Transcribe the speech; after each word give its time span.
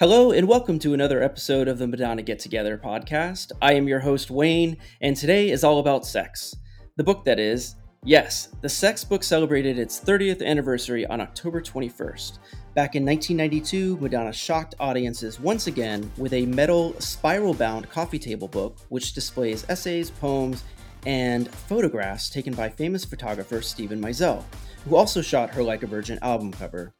Hello, 0.00 0.30
and 0.30 0.48
welcome 0.48 0.78
to 0.78 0.94
another 0.94 1.22
episode 1.22 1.68
of 1.68 1.76
the 1.76 1.86
Madonna 1.86 2.22
Get 2.22 2.38
Together 2.38 2.80
podcast. 2.82 3.52
I 3.60 3.74
am 3.74 3.86
your 3.86 4.00
host, 4.00 4.30
Wayne, 4.30 4.78
and 5.02 5.14
today 5.14 5.50
is 5.50 5.62
all 5.62 5.78
about 5.78 6.06
sex. 6.06 6.56
The 6.96 7.04
book 7.04 7.22
that 7.26 7.38
is, 7.38 7.76
yes, 8.02 8.48
the 8.62 8.68
sex 8.70 9.04
book 9.04 9.22
celebrated 9.22 9.78
its 9.78 10.00
30th 10.00 10.42
anniversary 10.42 11.04
on 11.04 11.20
October 11.20 11.60
21st. 11.60 12.38
Back 12.74 12.96
in 12.96 13.04
1992, 13.04 13.98
Madonna 13.98 14.32
shocked 14.32 14.74
audiences 14.80 15.38
once 15.38 15.66
again 15.66 16.10
with 16.16 16.32
a 16.32 16.46
metal 16.46 16.98
spiral 16.98 17.52
bound 17.52 17.90
coffee 17.90 18.18
table 18.18 18.48
book 18.48 18.78
which 18.88 19.12
displays 19.12 19.66
essays, 19.68 20.10
poems, 20.10 20.64
and 21.06 21.48
photographs 21.48 22.30
taken 22.30 22.54
by 22.54 22.68
famous 22.68 23.04
photographer 23.04 23.62
Steven 23.62 24.00
Meisel, 24.00 24.44
who 24.84 24.96
also 24.96 25.22
shot 25.22 25.50
her 25.50 25.62
Like 25.62 25.82
a 25.82 25.86
Virgin 25.86 26.18
album 26.22 26.52
cover. 26.52 26.94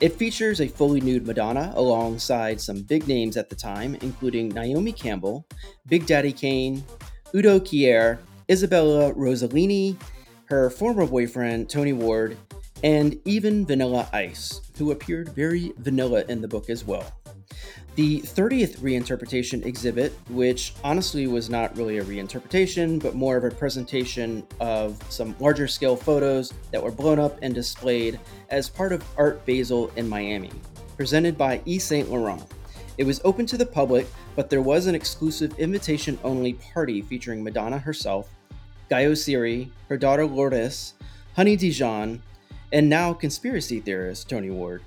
It 0.00 0.12
features 0.12 0.60
a 0.60 0.68
fully 0.68 1.00
nude 1.00 1.26
Madonna 1.26 1.72
alongside 1.74 2.60
some 2.60 2.82
big 2.82 3.08
names 3.08 3.36
at 3.36 3.48
the 3.50 3.56
time, 3.56 3.96
including 4.02 4.48
Naomi 4.48 4.92
Campbell, 4.92 5.46
Big 5.86 6.06
Daddy 6.06 6.32
Kane, 6.32 6.84
Udo 7.34 7.58
Kier, 7.58 8.18
Isabella 8.50 9.12
Rossellini, 9.14 9.96
her 10.44 10.70
former 10.70 11.06
boyfriend 11.06 11.68
Tony 11.68 11.92
Ward, 11.92 12.36
and 12.84 13.18
even 13.24 13.66
Vanilla 13.66 14.08
Ice, 14.12 14.60
who 14.78 14.92
appeared 14.92 15.30
very 15.30 15.72
vanilla 15.78 16.24
in 16.28 16.40
the 16.40 16.48
book 16.48 16.70
as 16.70 16.84
well. 16.84 17.12
The 17.98 18.20
30th 18.20 18.78
reinterpretation 18.78 19.66
exhibit, 19.66 20.12
which 20.30 20.72
honestly 20.84 21.26
was 21.26 21.50
not 21.50 21.76
really 21.76 21.98
a 21.98 22.04
reinterpretation, 22.04 23.02
but 23.02 23.16
more 23.16 23.36
of 23.36 23.42
a 23.42 23.50
presentation 23.50 24.46
of 24.60 25.02
some 25.08 25.34
larger 25.40 25.66
scale 25.66 25.96
photos 25.96 26.54
that 26.70 26.80
were 26.80 26.92
blown 26.92 27.18
up 27.18 27.40
and 27.42 27.52
displayed 27.52 28.20
as 28.50 28.70
part 28.70 28.92
of 28.92 29.02
Art 29.16 29.44
Basel 29.44 29.90
in 29.96 30.08
Miami, 30.08 30.52
presented 30.96 31.36
by 31.36 31.60
E. 31.64 31.80
Saint 31.80 32.08
Laurent. 32.08 32.46
It 32.98 33.04
was 33.04 33.20
open 33.24 33.46
to 33.46 33.58
the 33.58 33.66
public, 33.66 34.06
but 34.36 34.48
there 34.48 34.62
was 34.62 34.86
an 34.86 34.94
exclusive 34.94 35.58
invitation 35.58 36.20
only 36.22 36.52
party 36.52 37.02
featuring 37.02 37.42
Madonna 37.42 37.80
herself, 37.80 38.28
Guy 38.88 39.06
Oseary, 39.06 39.70
her 39.88 39.96
daughter 39.96 40.24
Lourdes, 40.24 40.94
Honey 41.34 41.56
Dijon, 41.56 42.22
and 42.72 42.88
now 42.88 43.12
conspiracy 43.12 43.80
theorist 43.80 44.28
Tony 44.30 44.50
Ward. 44.50 44.84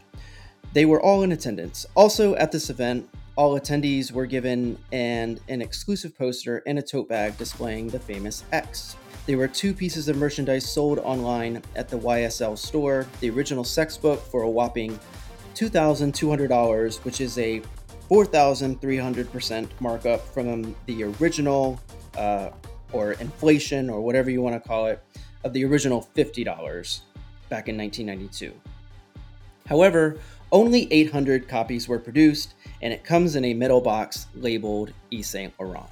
They 0.74 0.86
were 0.86 1.02
all 1.02 1.24
in 1.24 1.32
attendance. 1.34 1.86
Also, 1.96 2.36
at 2.36 2.52
this 2.52 2.70
event, 2.70 3.10
all 3.36 3.60
attendees 3.60 4.12
were 4.12 4.26
given 4.26 4.78
an, 4.92 5.40
an 5.50 5.62
exclusive 5.62 6.18
poster 6.18 6.64
and 6.66 6.80
a 6.80 6.82
tote 6.82 7.10
bag 7.10 7.38
displaying 7.38 7.90
the 7.90 8.00
famous 8.00 8.44
X. 8.52 8.96
There 9.26 9.38
were 9.38 9.48
two 9.48 9.74
pieces 9.74 10.08
of 10.08 10.18
merchandise 10.18 10.70
sold 10.70 11.00
online 11.00 11.62
at 11.76 11.90
the 11.90 12.00
YSL 12.00 12.58
store 12.58 13.06
the 13.20 13.30
original 13.30 13.64
sex 13.64 13.98
book 13.98 14.22
for 14.22 14.44
a 14.44 14.50
whopping 14.50 14.98
$2,200, 15.56 16.98
which 17.04 17.22
is 17.22 17.38
a 17.38 17.62
4,300% 18.10 19.70
markup 19.80 20.28
from 20.34 20.76
the 20.86 21.04
original, 21.04 21.80
uh, 22.18 22.50
or 22.94 23.14
inflation, 23.14 23.90
or 23.90 24.02
whatever 24.02 24.30
you 24.30 24.42
want 24.42 24.62
to 24.62 24.68
call 24.68 24.88
it, 24.88 25.04
of 25.44 25.54
the 25.54 25.64
original 25.64 26.10
$50 26.16 26.46
back 27.50 27.70
in 27.70 27.78
1992. 27.78 28.54
However, 29.68 30.18
only 30.52 30.92
800 30.92 31.48
copies 31.48 31.88
were 31.88 32.00
produced, 32.00 32.56
and 32.82 32.92
it 32.94 33.04
comes 33.04 33.36
in 33.36 33.46
a 33.46 33.54
metal 33.54 33.82
box 33.82 34.28
labeled 34.36 34.92
Yves 35.12 35.28
Saint 35.28 35.54
Laurent. 35.60 35.88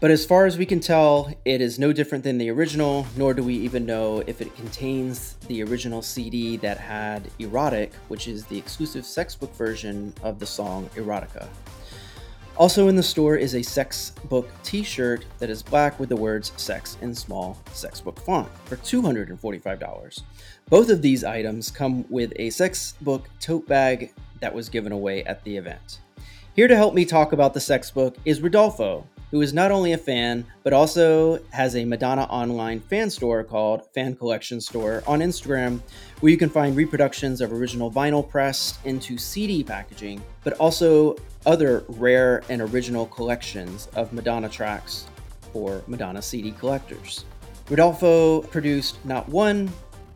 But 0.00 0.10
as 0.10 0.26
far 0.26 0.46
as 0.46 0.58
we 0.58 0.66
can 0.66 0.80
tell, 0.80 1.32
it 1.44 1.60
is 1.60 1.78
no 1.78 1.92
different 1.92 2.24
than 2.24 2.36
the 2.36 2.50
original, 2.50 3.06
nor 3.16 3.34
do 3.34 3.44
we 3.44 3.54
even 3.54 3.86
know 3.86 4.24
if 4.26 4.40
it 4.40 4.52
contains 4.56 5.34
the 5.46 5.62
original 5.62 6.02
CD 6.02 6.56
that 6.56 6.76
had 6.76 7.30
Erotic, 7.38 7.92
which 8.08 8.26
is 8.26 8.44
the 8.46 8.58
exclusive 8.58 9.06
sex 9.06 9.36
book 9.36 9.54
version 9.54 10.12
of 10.24 10.40
the 10.40 10.46
song 10.46 10.90
Erotica. 10.96 11.46
Also 12.58 12.88
in 12.88 12.96
the 12.96 13.02
store 13.02 13.36
is 13.36 13.54
a 13.54 13.62
sex 13.62 14.10
book 14.28 14.48
t 14.62 14.82
shirt 14.82 15.24
that 15.38 15.48
is 15.48 15.62
black 15.62 15.98
with 15.98 16.10
the 16.10 16.16
words 16.16 16.52
sex 16.56 16.98
in 17.00 17.14
small 17.14 17.58
sex 17.72 18.00
book 18.00 18.20
font 18.20 18.48
for 18.66 18.76
$245. 18.76 20.22
Both 20.68 20.90
of 20.90 21.00
these 21.00 21.24
items 21.24 21.70
come 21.70 22.04
with 22.10 22.32
a 22.36 22.50
sex 22.50 22.94
book 23.00 23.28
tote 23.40 23.66
bag 23.66 24.12
that 24.40 24.54
was 24.54 24.68
given 24.68 24.92
away 24.92 25.24
at 25.24 25.42
the 25.44 25.56
event. 25.56 26.00
Here 26.54 26.68
to 26.68 26.76
help 26.76 26.92
me 26.92 27.06
talk 27.06 27.32
about 27.32 27.54
the 27.54 27.60
sex 27.60 27.90
book 27.90 28.16
is 28.26 28.42
Rodolfo, 28.42 29.06
who 29.32 29.40
is 29.40 29.52
not 29.52 29.72
only 29.72 29.92
a 29.92 29.98
fan, 29.98 30.44
but 30.62 30.72
also 30.72 31.40
has 31.50 31.74
a 31.74 31.84
Madonna 31.84 32.22
online 32.24 32.78
fan 32.78 33.10
store 33.10 33.42
called 33.42 33.92
Fan 33.92 34.14
Collection 34.14 34.60
Store 34.60 35.02
on 35.06 35.18
Instagram, 35.18 35.80
where 36.20 36.30
you 36.30 36.38
can 36.38 36.48
find 36.48 36.76
reproductions 36.76 37.40
of 37.40 37.52
original 37.52 37.90
vinyl 37.90 38.26
pressed 38.28 38.78
into 38.86 39.18
CD 39.18 39.64
packaging, 39.64 40.22
but 40.44 40.52
also 40.60 41.16
other 41.46 41.82
rare 41.88 42.44
and 42.48 42.62
original 42.62 43.06
collections 43.06 43.88
of 43.96 44.12
Madonna 44.12 44.48
tracks 44.48 45.06
for 45.52 45.82
Madonna 45.88 46.22
CD 46.22 46.52
collectors. 46.52 47.24
Rodolfo 47.68 48.42
produced 48.42 49.04
not 49.04 49.28
one, 49.28 49.68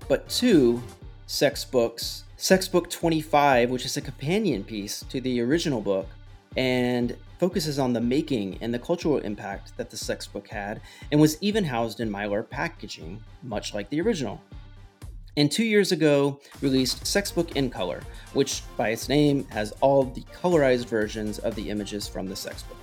but 0.09 0.28
two 0.28 0.81
sex 1.27 1.65
books 1.65 2.22
Sex 2.38 2.69
Book 2.69 2.91
25, 2.91 3.71
which 3.71 3.87
is 3.87 3.97
a 3.97 4.00
companion 4.00 4.62
piece 4.62 5.03
to 5.09 5.22
the 5.22 5.41
original 5.41 5.81
book, 5.81 6.06
and 6.54 7.16
focuses 7.39 7.79
on 7.79 7.93
the 7.93 8.01
making 8.01 8.59
and 8.61 8.73
the 8.73 8.79
cultural 8.79 9.19
impact 9.19 9.77
that 9.77 9.91
the 9.91 9.97
sex 9.97 10.27
book 10.27 10.49
had, 10.49 10.81
and 11.11 11.21
was 11.21 11.37
even 11.41 11.65
housed 11.65 12.01
in 12.01 12.11
mylar 12.11 12.49
packaging, 12.49 13.23
much 13.43 13.75
like 13.75 13.89
the 13.91 14.01
original. 14.01 14.41
And 15.39 15.53
two 15.53 15.65
years 15.65 15.93
ago, 15.93 16.41
released 16.63 17.07
Sex 17.07 17.31
Book 17.31 17.57
in 17.57 17.69
Color, 17.69 18.01
which 18.33 18.63
by 18.79 18.89
its 18.89 19.09
name 19.09 19.45
has 19.49 19.73
all 19.83 20.05
the 20.05 20.25
colorized 20.35 20.87
versions 20.87 21.39
of 21.41 21.55
the 21.55 21.69
images 21.69 22.09
from 22.09 22.27
the 22.27 22.37
sex 22.37 22.63
book. 22.63 22.79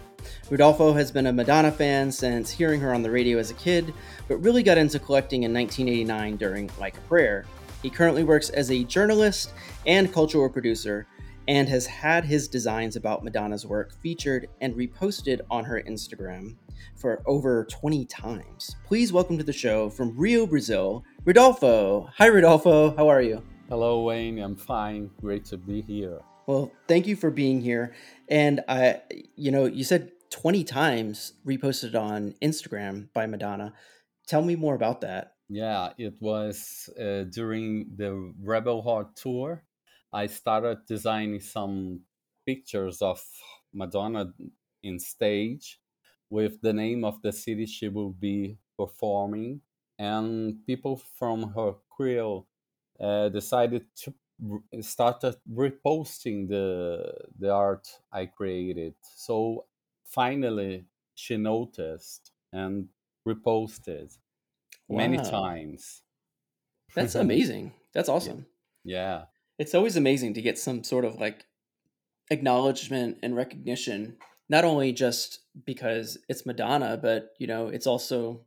Rodolfo 0.51 0.93
has 0.93 1.11
been 1.11 1.27
a 1.27 1.33
Madonna 1.33 1.71
fan 1.71 2.11
since 2.11 2.51
hearing 2.51 2.79
her 2.79 2.93
on 2.93 3.01
the 3.01 3.09
radio 3.09 3.39
as 3.39 3.49
a 3.49 3.55
kid, 3.55 3.91
but 4.27 4.37
really 4.37 4.61
got 4.61 4.77
into 4.77 4.99
collecting 4.99 5.43
in 5.43 5.53
1989 5.53 6.35
during 6.37 6.69
Like 6.79 6.95
a 6.97 7.01
Prayer. 7.01 7.45
He 7.81 7.89
currently 7.89 8.23
works 8.23 8.49
as 8.51 8.69
a 8.69 8.83
journalist 8.83 9.51
and 9.87 10.13
cultural 10.13 10.47
producer 10.47 11.07
and 11.47 11.67
has 11.67 11.85
had 11.85 12.25
his 12.25 12.47
designs 12.47 12.95
about 12.95 13.23
Madonna's 13.23 13.65
work 13.65 13.93
featured 14.01 14.47
and 14.61 14.73
reposted 14.75 15.41
on 15.51 15.65
her 15.65 15.81
Instagram 15.87 16.55
for 16.95 17.21
over 17.25 17.65
20 17.65 18.05
times. 18.05 18.75
Please 18.85 19.11
welcome 19.11 19.37
to 19.37 19.43
the 19.43 19.53
show 19.53 19.89
from 19.89 20.17
Rio, 20.17 20.47
Brazil, 20.47 21.03
Rodolfo. 21.25 22.09
Hi, 22.17 22.29
Rodolfo. 22.29 22.95
How 22.95 23.07
are 23.09 23.21
you? 23.21 23.43
Hello, 23.69 24.03
Wayne. 24.03 24.39
I'm 24.39 24.55
fine. 24.55 25.09
Great 25.19 25.45
to 25.45 25.57
be 25.57 25.81
here. 25.81 26.19
Well, 26.47 26.71
thank 26.87 27.07
you 27.07 27.15
for 27.15 27.31
being 27.31 27.61
here. 27.61 27.93
And 28.29 28.61
I, 28.67 29.01
you 29.35 29.51
know, 29.51 29.65
you 29.65 29.83
said 29.83 30.11
20 30.31 30.63
times 30.63 31.33
reposted 31.45 31.95
on 31.95 32.35
Instagram 32.41 33.07
by 33.13 33.25
Madonna. 33.25 33.73
Tell 34.27 34.41
me 34.41 34.55
more 34.55 34.75
about 34.75 35.01
that. 35.01 35.33
Yeah, 35.49 35.89
it 35.97 36.15
was 36.19 36.89
uh, 36.99 37.25
during 37.29 37.91
the 37.95 38.33
Rebel 38.41 38.81
Heart 38.81 39.15
tour 39.15 39.63
I 40.13 40.27
started 40.27 40.85
designing 40.85 41.39
some 41.41 42.01
pictures 42.45 43.01
of 43.01 43.21
Madonna 43.73 44.33
in 44.83 44.99
stage 44.99 45.81
with 46.29 46.61
the 46.61 46.73
name 46.73 47.03
of 47.03 47.21
the 47.21 47.31
city 47.31 47.65
she 47.65 47.89
will 47.89 48.11
be 48.11 48.59
performing, 48.77 49.61
and 49.99 50.65
people 50.65 50.97
from 50.97 51.53
her 51.53 51.73
crew 51.89 52.45
uh, 52.99 53.29
decided 53.29 53.85
to 53.95 54.13
started 54.81 55.35
reposting 55.49 56.47
the 56.49 57.13
the 57.39 57.49
art 57.51 57.87
I 58.11 58.25
created. 58.27 58.95
So 59.01 59.67
finally, 60.03 60.85
she 61.15 61.37
noticed 61.37 62.31
and 62.51 62.89
reposted 63.27 64.17
wow. 64.87 64.97
many 64.97 65.17
times. 65.17 66.03
That's 66.95 67.15
amazing. 67.15 67.73
That's 67.93 68.09
awesome. 68.09 68.47
Yeah 68.83 69.25
it's 69.63 69.73
always 69.73 69.95
amazing 69.95 70.33
to 70.33 70.41
get 70.41 70.57
some 70.57 70.83
sort 70.83 71.05
of 71.05 71.21
like 71.21 71.45
acknowledgement 72.29 73.17
and 73.23 73.33
recognition 73.33 74.17
not 74.49 74.65
only 74.65 74.91
just 74.91 75.39
because 75.65 76.17
it's 76.27 76.45
madonna 76.45 76.99
but 77.01 77.29
you 77.39 77.47
know 77.47 77.69
it's 77.69 77.87
also 77.87 78.41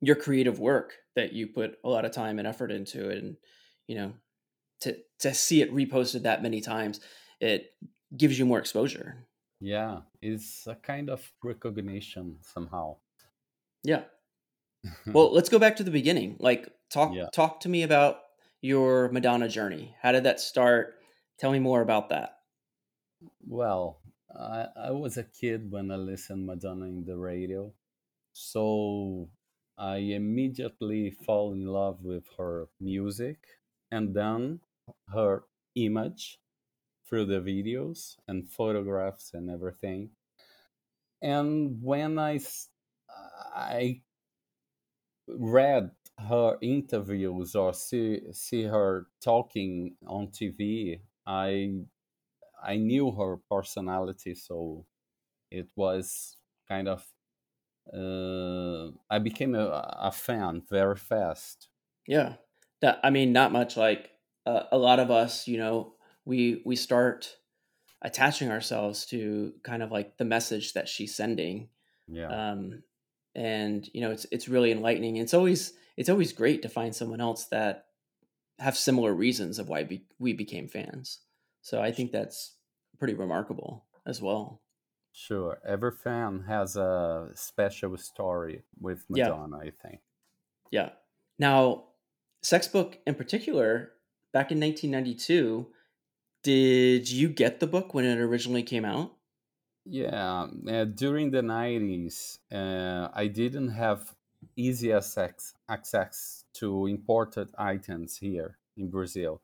your 0.00 0.14
creative 0.14 0.60
work 0.60 0.92
that 1.16 1.32
you 1.32 1.48
put 1.48 1.78
a 1.82 1.88
lot 1.88 2.04
of 2.04 2.12
time 2.12 2.38
and 2.38 2.46
effort 2.46 2.70
into 2.70 3.08
it 3.08 3.18
and 3.18 3.36
you 3.88 3.96
know 3.96 4.12
to 4.80 4.96
to 5.18 5.34
see 5.34 5.60
it 5.60 5.74
reposted 5.74 6.22
that 6.22 6.44
many 6.44 6.60
times 6.60 7.00
it 7.40 7.72
gives 8.16 8.38
you 8.38 8.46
more 8.46 8.60
exposure. 8.60 9.26
Yeah 9.60 10.02
it's 10.22 10.68
a 10.68 10.76
kind 10.76 11.10
of 11.10 11.32
recognition 11.42 12.38
somehow. 12.42 12.96
Yeah. 13.82 14.02
Well 15.12 15.32
let's 15.32 15.48
go 15.48 15.58
back 15.58 15.74
to 15.76 15.82
the 15.82 15.90
beginning 15.90 16.36
like 16.38 16.68
talk 16.90 17.14
yeah. 17.14 17.26
talk 17.34 17.60
to 17.60 17.68
me 17.68 17.82
about 17.82 18.18
your 18.64 19.10
Madonna 19.10 19.48
journey? 19.48 19.94
How 20.00 20.12
did 20.12 20.24
that 20.24 20.40
start? 20.40 20.94
Tell 21.38 21.52
me 21.52 21.58
more 21.60 21.82
about 21.82 22.08
that. 22.08 22.38
Well, 23.46 24.00
I, 24.34 24.66
I 24.76 24.90
was 24.90 25.16
a 25.16 25.24
kid 25.24 25.70
when 25.70 25.90
I 25.90 25.96
listened 25.96 26.46
Madonna 26.46 26.86
in 26.86 27.04
the 27.04 27.16
radio, 27.16 27.72
so 28.32 29.28
I 29.78 29.96
immediately 29.98 31.10
fall 31.10 31.52
in 31.52 31.66
love 31.66 32.02
with 32.02 32.24
her 32.38 32.68
music 32.80 33.38
and 33.90 34.14
then 34.14 34.60
her 35.08 35.44
image. 35.76 36.38
through 37.08 37.26
the 37.26 37.40
videos 37.40 38.16
and 38.28 38.48
photographs 38.50 39.34
and 39.34 39.50
everything. 39.50 40.10
And 41.22 41.82
when 41.82 42.18
I 42.18 42.38
I 43.54 44.02
read 45.28 45.90
her 46.18 46.58
interviews 46.62 47.54
or 47.54 47.74
see 47.74 48.32
see 48.32 48.64
her 48.64 49.06
talking 49.20 49.96
on 50.06 50.30
TV, 50.30 51.02
I 51.26 51.84
I 52.62 52.76
knew 52.76 53.12
her 53.12 53.38
personality, 53.38 54.34
so 54.34 54.86
it 55.50 55.70
was 55.76 56.38
kind 56.68 56.88
of 56.88 57.06
uh, 57.92 58.90
I 59.10 59.18
became 59.18 59.54
a, 59.54 59.66
a 60.00 60.12
fan 60.12 60.62
very 60.68 60.96
fast. 60.96 61.68
Yeah, 62.06 62.36
that 62.80 63.00
I 63.02 63.10
mean, 63.10 63.32
not 63.32 63.52
much 63.52 63.76
like 63.76 64.12
uh, 64.46 64.64
a 64.72 64.78
lot 64.78 65.00
of 65.00 65.10
us. 65.10 65.48
You 65.48 65.58
know, 65.58 65.94
we 66.24 66.62
we 66.64 66.76
start 66.76 67.36
attaching 68.02 68.50
ourselves 68.50 69.06
to 69.06 69.54
kind 69.64 69.82
of 69.82 69.92
like 69.92 70.18
the 70.18 70.24
message 70.24 70.74
that 70.74 70.88
she's 70.88 71.14
sending. 71.14 71.70
Yeah. 72.06 72.34
Um, 72.34 72.84
and 73.34 73.88
you 73.92 74.00
know, 74.00 74.10
it's 74.10 74.26
it's 74.30 74.48
really 74.48 74.72
enlightening. 74.72 75.16
It's 75.16 75.34
always 75.34 75.72
it's 75.96 76.08
always 76.08 76.32
great 76.32 76.62
to 76.62 76.68
find 76.68 76.94
someone 76.94 77.20
else 77.20 77.46
that 77.46 77.86
have 78.58 78.76
similar 78.76 79.12
reasons 79.12 79.58
of 79.58 79.68
why 79.68 79.84
be, 79.84 80.04
we 80.18 80.32
became 80.32 80.68
fans. 80.68 81.20
So 81.62 81.80
I 81.80 81.92
think 81.92 82.12
that's 82.12 82.56
pretty 82.98 83.14
remarkable 83.14 83.84
as 84.06 84.20
well. 84.20 84.60
Sure. 85.12 85.58
Every 85.66 85.92
fan 85.92 86.44
has 86.48 86.76
a 86.76 87.30
special 87.34 87.96
story 87.96 88.62
with 88.80 89.04
Madonna, 89.08 89.58
yeah. 89.62 89.68
I 89.68 89.70
think. 89.70 90.00
Yeah. 90.70 90.88
Now, 91.38 91.84
Sex 92.42 92.66
Book 92.68 92.98
in 93.06 93.14
particular, 93.14 93.92
back 94.32 94.50
in 94.50 94.60
1992, 94.60 95.68
did 96.42 97.10
you 97.10 97.28
get 97.28 97.60
the 97.60 97.66
book 97.66 97.94
when 97.94 98.04
it 98.04 98.18
originally 98.18 98.62
came 98.62 98.84
out? 98.84 99.14
Yeah. 99.84 100.46
Uh, 100.68 100.84
during 100.84 101.30
the 101.30 101.42
90s, 101.42 102.38
uh, 102.52 103.08
I 103.14 103.26
didn't 103.26 103.68
have 103.70 104.14
easy 104.56 104.92
access, 104.92 105.54
access 105.68 106.44
to 106.54 106.86
imported 106.86 107.50
items 107.58 108.16
here 108.16 108.58
in 108.76 108.90
Brazil. 108.90 109.42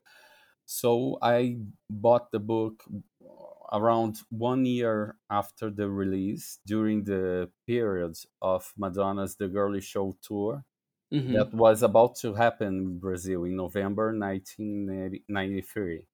So 0.65 1.17
I 1.21 1.57
bought 1.89 2.31
the 2.31 2.39
book 2.39 2.83
around 3.71 4.21
one 4.29 4.65
year 4.65 5.17
after 5.29 5.69
the 5.69 5.89
release, 5.89 6.59
during 6.65 7.03
the 7.03 7.49
period 7.65 8.17
of 8.41 8.73
Madonna's 8.77 9.35
The 9.35 9.47
Girly 9.47 9.81
Show 9.81 10.17
tour, 10.21 10.65
mm-hmm. 11.13 11.33
that 11.33 11.53
was 11.53 11.83
about 11.83 12.15
to 12.17 12.33
happen 12.33 12.67
in 12.67 12.99
Brazil 12.99 13.45
in 13.45 13.55
November 13.55 14.17
1993. 14.17 16.07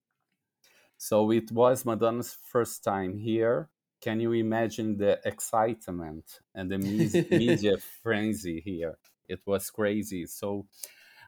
So 0.98 1.32
it 1.32 1.52
was 1.52 1.86
Madonna's 1.86 2.38
first 2.44 2.84
time 2.84 3.18
here. 3.18 3.70
Can 4.02 4.20
you 4.20 4.34
imagine 4.34 4.98
the 4.98 5.20
excitement 5.26 6.42
and 6.54 6.72
the 6.72 6.78
media 7.30 7.78
frenzy 7.78 8.62
here? 8.62 8.98
It 9.28 9.42
was 9.46 9.70
crazy. 9.72 10.26
So 10.26 10.68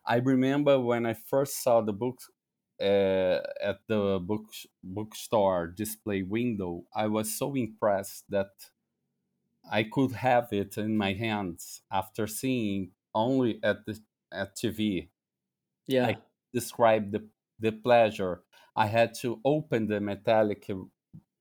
I 0.06 0.18
remember 0.18 0.80
when 0.80 1.06
I 1.06 1.14
first 1.14 1.64
saw 1.64 1.82
the 1.82 1.94
book 1.94 2.20
uh, 2.82 3.42
at 3.62 3.80
the 3.88 4.20
book 4.22 4.46
bookstore 4.84 5.68
display 5.68 6.24
window, 6.24 6.86
I 6.96 7.08
was 7.08 7.38
so 7.38 7.56
impressed 7.56 8.26
that 8.30 8.52
I 9.72 9.84
could 9.84 10.12
have 10.14 10.52
it 10.52 10.78
in 10.78 10.98
my 10.98 11.14
hands 11.14 11.82
after 11.92 12.28
seeing 12.28 12.94
only 13.16 13.60
at 13.64 13.86
the 13.86 14.00
at 14.32 14.56
TV. 14.58 15.12
Yeah, 15.88 16.12
I 16.12 16.18
described 16.54 17.14
the 17.14 17.30
the 17.60 17.72
pleasure. 17.74 18.44
I 18.76 18.88
had 18.88 19.14
to 19.22 19.42
open 19.46 19.88
the 19.88 20.02
metallic 20.02 20.70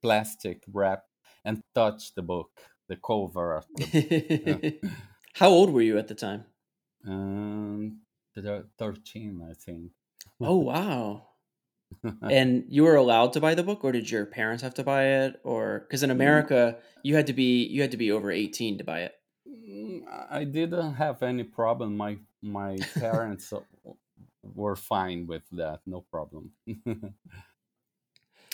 plastic 0.02 0.64
wrap 0.69 1.07
and 1.49 1.62
touch 1.75 2.15
the 2.15 2.23
book, 2.23 2.50
the 2.89 2.97
cover. 2.97 3.65
The, 3.77 4.81
uh, 4.83 4.89
How 5.35 5.49
old 5.49 5.71
were 5.71 5.83
you 5.83 5.99
at 5.99 6.09
the 6.09 6.15
time? 6.15 6.45
Um, 7.06 8.00
thirteen, 8.79 9.41
I 9.49 9.55
think. 9.55 9.93
oh 10.41 10.56
wow! 10.71 11.23
and 12.23 12.65
you 12.69 12.85
were 12.85 12.97
allowed 12.97 13.33
to 13.33 13.41
buy 13.41 13.55
the 13.55 13.62
book 13.62 13.83
or 13.83 13.93
did 13.93 14.11
your 14.11 14.27
parents 14.27 14.62
have 14.62 14.75
to 14.75 14.85
buy 14.85 15.05
it 15.05 15.41
or 15.43 15.81
because 15.81 16.03
in 16.03 16.11
mm. 16.11 16.21
america 16.21 16.77
you 17.03 17.17
had 17.17 17.27
to 17.27 17.33
be 17.33 17.65
you 17.65 17.81
had 17.81 17.93
to 17.93 17.97
be 17.97 18.12
over 18.12 18.31
18 18.31 18.77
to 18.77 18.85
buy 18.85 19.00
it 19.00 19.15
mm, 19.49 20.03
i 20.29 20.45
didn't 20.45 20.93
have 20.95 21.23
any 21.23 21.45
problem 21.45 21.97
my 21.97 22.19
my 22.43 22.77
parents 23.00 23.55
were 24.55 24.77
fine 24.77 25.27
with 25.27 25.45
that 25.50 25.81
no 25.87 26.05
problem 26.12 26.53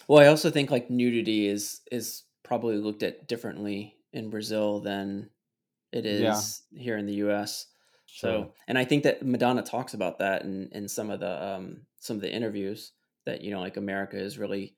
well 0.07 0.23
i 0.23 0.29
also 0.29 0.49
think 0.49 0.71
like 0.71 0.89
nudity 0.89 1.49
is 1.49 1.81
is 1.91 2.23
probably 2.45 2.77
looked 2.77 3.03
at 3.03 3.27
differently 3.27 3.97
in 4.13 4.31
brazil 4.31 4.81
than 4.81 5.29
it 5.93 6.07
is 6.07 6.63
yeah. 6.71 6.81
here 6.81 6.97
in 6.97 7.07
the 7.07 7.15
us 7.15 7.67
sure. 8.07 8.31
so 8.31 8.53
and 8.69 8.79
i 8.79 8.85
think 8.85 9.03
that 9.03 9.25
madonna 9.25 9.63
talks 9.63 9.95
about 9.95 10.19
that 10.19 10.43
in 10.43 10.69
in 10.73 10.89
some 10.89 11.11
of 11.11 11.21
the 11.21 11.45
um 11.45 11.83
some 11.99 12.17
of 12.17 12.23
the 12.23 12.33
interviews 12.33 12.93
that 13.25 13.43
you 13.43 13.51
know 13.51 13.61
like 13.61 13.77
America 13.77 14.19
is 14.19 14.39
really 14.39 14.75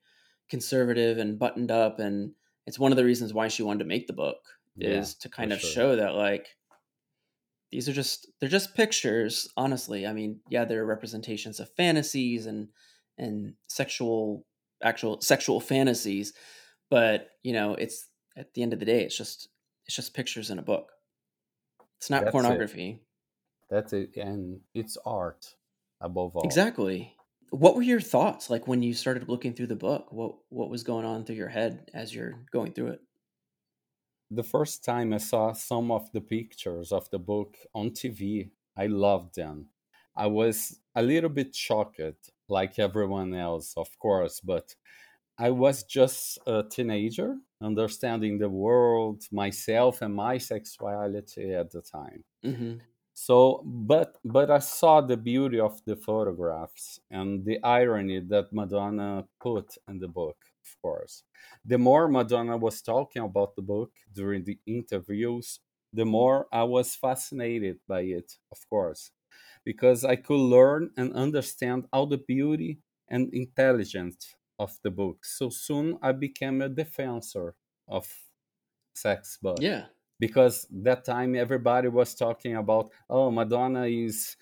conservative 0.49 1.17
and 1.17 1.37
buttoned 1.37 1.71
up 1.71 1.99
and 1.99 2.31
it's 2.65 2.79
one 2.79 2.91
of 2.91 2.97
the 2.97 3.05
reasons 3.05 3.33
why 3.33 3.47
she 3.47 3.63
wanted 3.63 3.79
to 3.79 3.85
make 3.85 4.07
the 4.07 4.13
book 4.13 4.37
yeah, 4.75 4.89
is 4.89 5.15
to 5.15 5.29
kind 5.29 5.51
of 5.51 5.59
sure. 5.59 5.69
show 5.69 5.95
that 5.95 6.15
like 6.15 6.47
these 7.71 7.89
are 7.89 7.93
just 7.93 8.27
they're 8.39 8.49
just 8.49 8.75
pictures 8.75 9.49
honestly 9.57 10.07
i 10.07 10.13
mean 10.13 10.39
yeah 10.49 10.63
they're 10.63 10.85
representations 10.85 11.59
of 11.59 11.69
fantasies 11.75 12.45
and 12.45 12.69
and 13.17 13.55
sexual 13.67 14.45
actual 14.81 15.19
sexual 15.19 15.59
fantasies 15.59 16.33
but 16.89 17.29
you 17.43 17.53
know 17.53 17.73
it's 17.73 18.07
at 18.35 18.53
the 18.53 18.61
end 18.61 18.73
of 18.73 18.79
the 18.79 18.85
day 18.85 19.03
it's 19.03 19.17
just 19.17 19.49
it's 19.85 19.95
just 19.95 20.13
pictures 20.13 20.49
in 20.49 20.59
a 20.59 20.63
book. 20.63 20.91
It's 21.97 22.09
not 22.09 22.25
That's 22.25 22.31
pornography. 22.31 22.89
It. 22.89 23.01
That's 23.69 23.93
it 23.93 24.17
and 24.17 24.59
it's 24.73 24.97
art 25.05 25.55
above 26.01 26.35
all. 26.35 26.43
Exactly. 26.43 27.13
What 27.49 27.75
were 27.75 27.81
your 27.81 28.01
thoughts 28.01 28.49
like 28.49 28.67
when 28.67 28.83
you 28.83 28.93
started 28.93 29.29
looking 29.29 29.53
through 29.53 29.67
the 29.67 29.75
book? 29.75 30.11
What 30.11 30.35
what 30.49 30.69
was 30.69 30.83
going 30.83 31.05
on 31.05 31.23
through 31.23 31.35
your 31.35 31.49
head 31.49 31.89
as 31.93 32.13
you're 32.13 32.39
going 32.51 32.73
through 32.73 32.87
it? 32.87 33.01
The 34.29 34.43
first 34.43 34.83
time 34.83 35.13
i 35.13 35.17
saw 35.17 35.53
some 35.53 35.89
of 35.89 36.11
the 36.11 36.19
pictures 36.19 36.91
of 36.91 37.09
the 37.11 37.19
book 37.19 37.55
on 37.73 37.91
tv 37.91 38.49
i 38.77 38.87
loved 38.87 39.35
them. 39.35 39.67
I 40.15 40.27
was 40.27 40.79
a 40.95 41.01
little 41.01 41.29
bit 41.29 41.55
shocked 41.55 42.31
like 42.49 42.77
everyone 42.77 43.33
else 43.33 43.73
of 43.77 43.97
course 43.99 44.41
but 44.41 44.75
i 45.39 45.49
was 45.49 45.83
just 45.83 46.39
a 46.47 46.63
teenager 46.63 47.37
understanding 47.61 48.37
the 48.37 48.49
world 48.49 49.23
myself 49.31 50.01
and 50.01 50.13
my 50.13 50.37
sexuality 50.37 51.53
at 51.53 51.71
the 51.71 51.81
time. 51.81 52.23
Mm-hmm. 52.45 52.77
So 53.13 53.63
but 53.65 54.17
but 54.23 54.51
i 54.51 54.59
saw 54.59 55.01
the 55.01 55.17
beauty 55.17 55.59
of 55.59 55.83
the 55.85 55.95
photographs 55.95 56.99
and 57.09 57.43
the 57.43 57.61
irony 57.63 58.19
that 58.19 58.53
madonna 58.53 59.25
put 59.39 59.75
in 59.87 59.99
the 59.99 60.07
book 60.07 60.37
of 60.63 60.81
course. 60.81 61.23
The 61.65 61.77
more 61.77 62.07
madonna 62.07 62.57
was 62.57 62.81
talking 62.81 63.23
about 63.23 63.55
the 63.55 63.61
book 63.61 63.91
during 64.13 64.43
the 64.43 64.59
interviews 64.67 65.59
the 65.93 66.05
more 66.05 66.47
i 66.51 66.63
was 66.63 66.95
fascinated 66.95 67.79
by 67.87 68.01
it 68.01 68.33
of 68.51 68.59
course 68.69 69.11
because 69.63 70.03
i 70.03 70.15
could 70.15 70.35
learn 70.57 70.91
and 70.97 71.13
understand 71.13 71.85
all 71.93 72.05
the 72.05 72.17
beauty 72.17 72.79
and 73.09 73.33
intelligence 73.33 74.35
of 74.59 74.77
the 74.83 74.91
book. 74.91 75.25
So 75.25 75.49
soon 75.49 75.97
i 76.01 76.11
became 76.11 76.61
a 76.61 76.69
defensor 76.69 77.55
of 77.87 78.07
sex 78.93 79.37
book 79.41 79.59
yeah. 79.61 79.85
because 80.19 80.65
that 80.71 81.05
time 81.05 81.35
everybody 81.35 81.87
was 81.87 82.15
talking 82.15 82.55
about 82.55 82.89
oh 83.09 83.29
madonna 83.29 83.85
is 83.85 84.35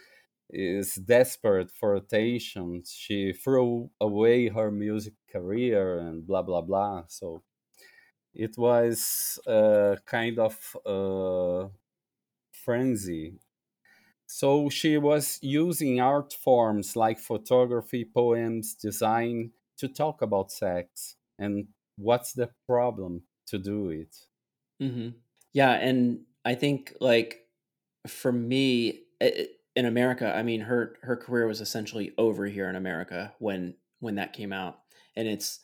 is 0.50 0.96
desperate 0.96 1.72
for 1.72 1.96
attention. 1.96 2.84
She 2.86 3.34
threw 3.34 3.90
away 4.00 4.50
her 4.50 4.72
music 4.72 5.14
career 5.32 6.00
and 6.00 6.26
blah 6.26 6.44
blah 6.44 6.62
blah. 6.62 7.04
So 7.08 7.44
it 8.34 8.58
was 8.58 9.40
a 9.48 9.98
kind 10.06 10.40
of 10.40 11.72
frenzy. 12.52 13.40
So 14.28 14.70
she 14.70 14.98
was 14.98 15.40
using 15.42 16.00
art 16.00 16.34
forms 16.34 16.96
like 16.96 17.20
photography 17.20 18.06
poems 18.06 18.74
design 18.74 19.52
to 19.78 19.88
talk 19.88 20.22
about 20.22 20.52
sex 20.52 21.16
and 21.40 21.68
what's 21.98 22.34
the 22.34 22.50
problem 22.68 23.22
to 23.48 23.58
do 23.58 23.90
it 23.90 24.16
mm-hmm. 24.82 25.10
Yeah, 25.56 25.72
and 25.72 26.26
I 26.44 26.56
think 26.56 26.94
like 27.00 27.40
for 28.06 28.34
me 28.34 29.04
in 29.74 29.86
America, 29.86 30.36
I 30.36 30.44
mean 30.44 30.60
her 30.60 30.98
her 31.02 31.16
career 31.16 31.48
was 31.48 31.62
essentially 31.62 32.12
over 32.18 32.46
here 32.46 32.70
in 32.70 32.76
America 32.76 33.34
when 33.40 33.76
when 34.02 34.16
that 34.16 34.34
came 34.34 34.52
out. 34.52 34.80
And 35.16 35.30
it's 35.30 35.62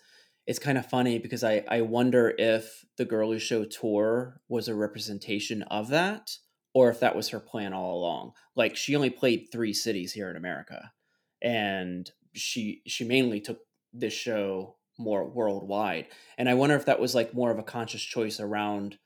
it's 0.48 0.60
kind 0.60 0.78
of 0.78 0.86
funny 0.86 1.20
because 1.20 1.44
I 1.44 1.66
I 1.68 1.82
wonder 1.82 2.34
if 2.38 2.86
the 2.98 3.04
Girly 3.04 3.38
Show 3.38 3.66
tour 3.66 4.40
was 4.48 4.70
a 4.70 4.76
representation 4.76 5.64
of 5.64 5.90
that 5.90 6.38
or 6.74 6.90
if 6.90 7.02
that 7.02 7.18
was 7.18 7.28
her 7.30 7.42
plan 7.42 7.74
all 7.74 8.00
along. 8.00 8.32
Like 8.56 8.78
she 8.78 8.96
only 8.96 9.10
played 9.10 9.50
3 9.52 9.74
cities 9.74 10.14
here 10.14 10.30
in 10.30 10.38
America 10.38 10.94
and 11.42 12.10
she 12.34 12.82
she 12.88 13.04
mainly 13.04 13.42
took 13.42 13.60
this 13.94 14.14
show 14.14 14.76
more 14.98 15.28
worldwide. 15.28 16.08
And 16.38 16.48
I 16.50 16.54
wonder 16.54 16.76
if 16.76 16.86
that 16.86 17.00
was 17.00 17.16
like 17.16 17.34
more 17.34 17.52
of 17.52 17.60
a 17.60 17.64
conscious 17.64 18.02
choice 18.02 18.40
around 18.40 18.98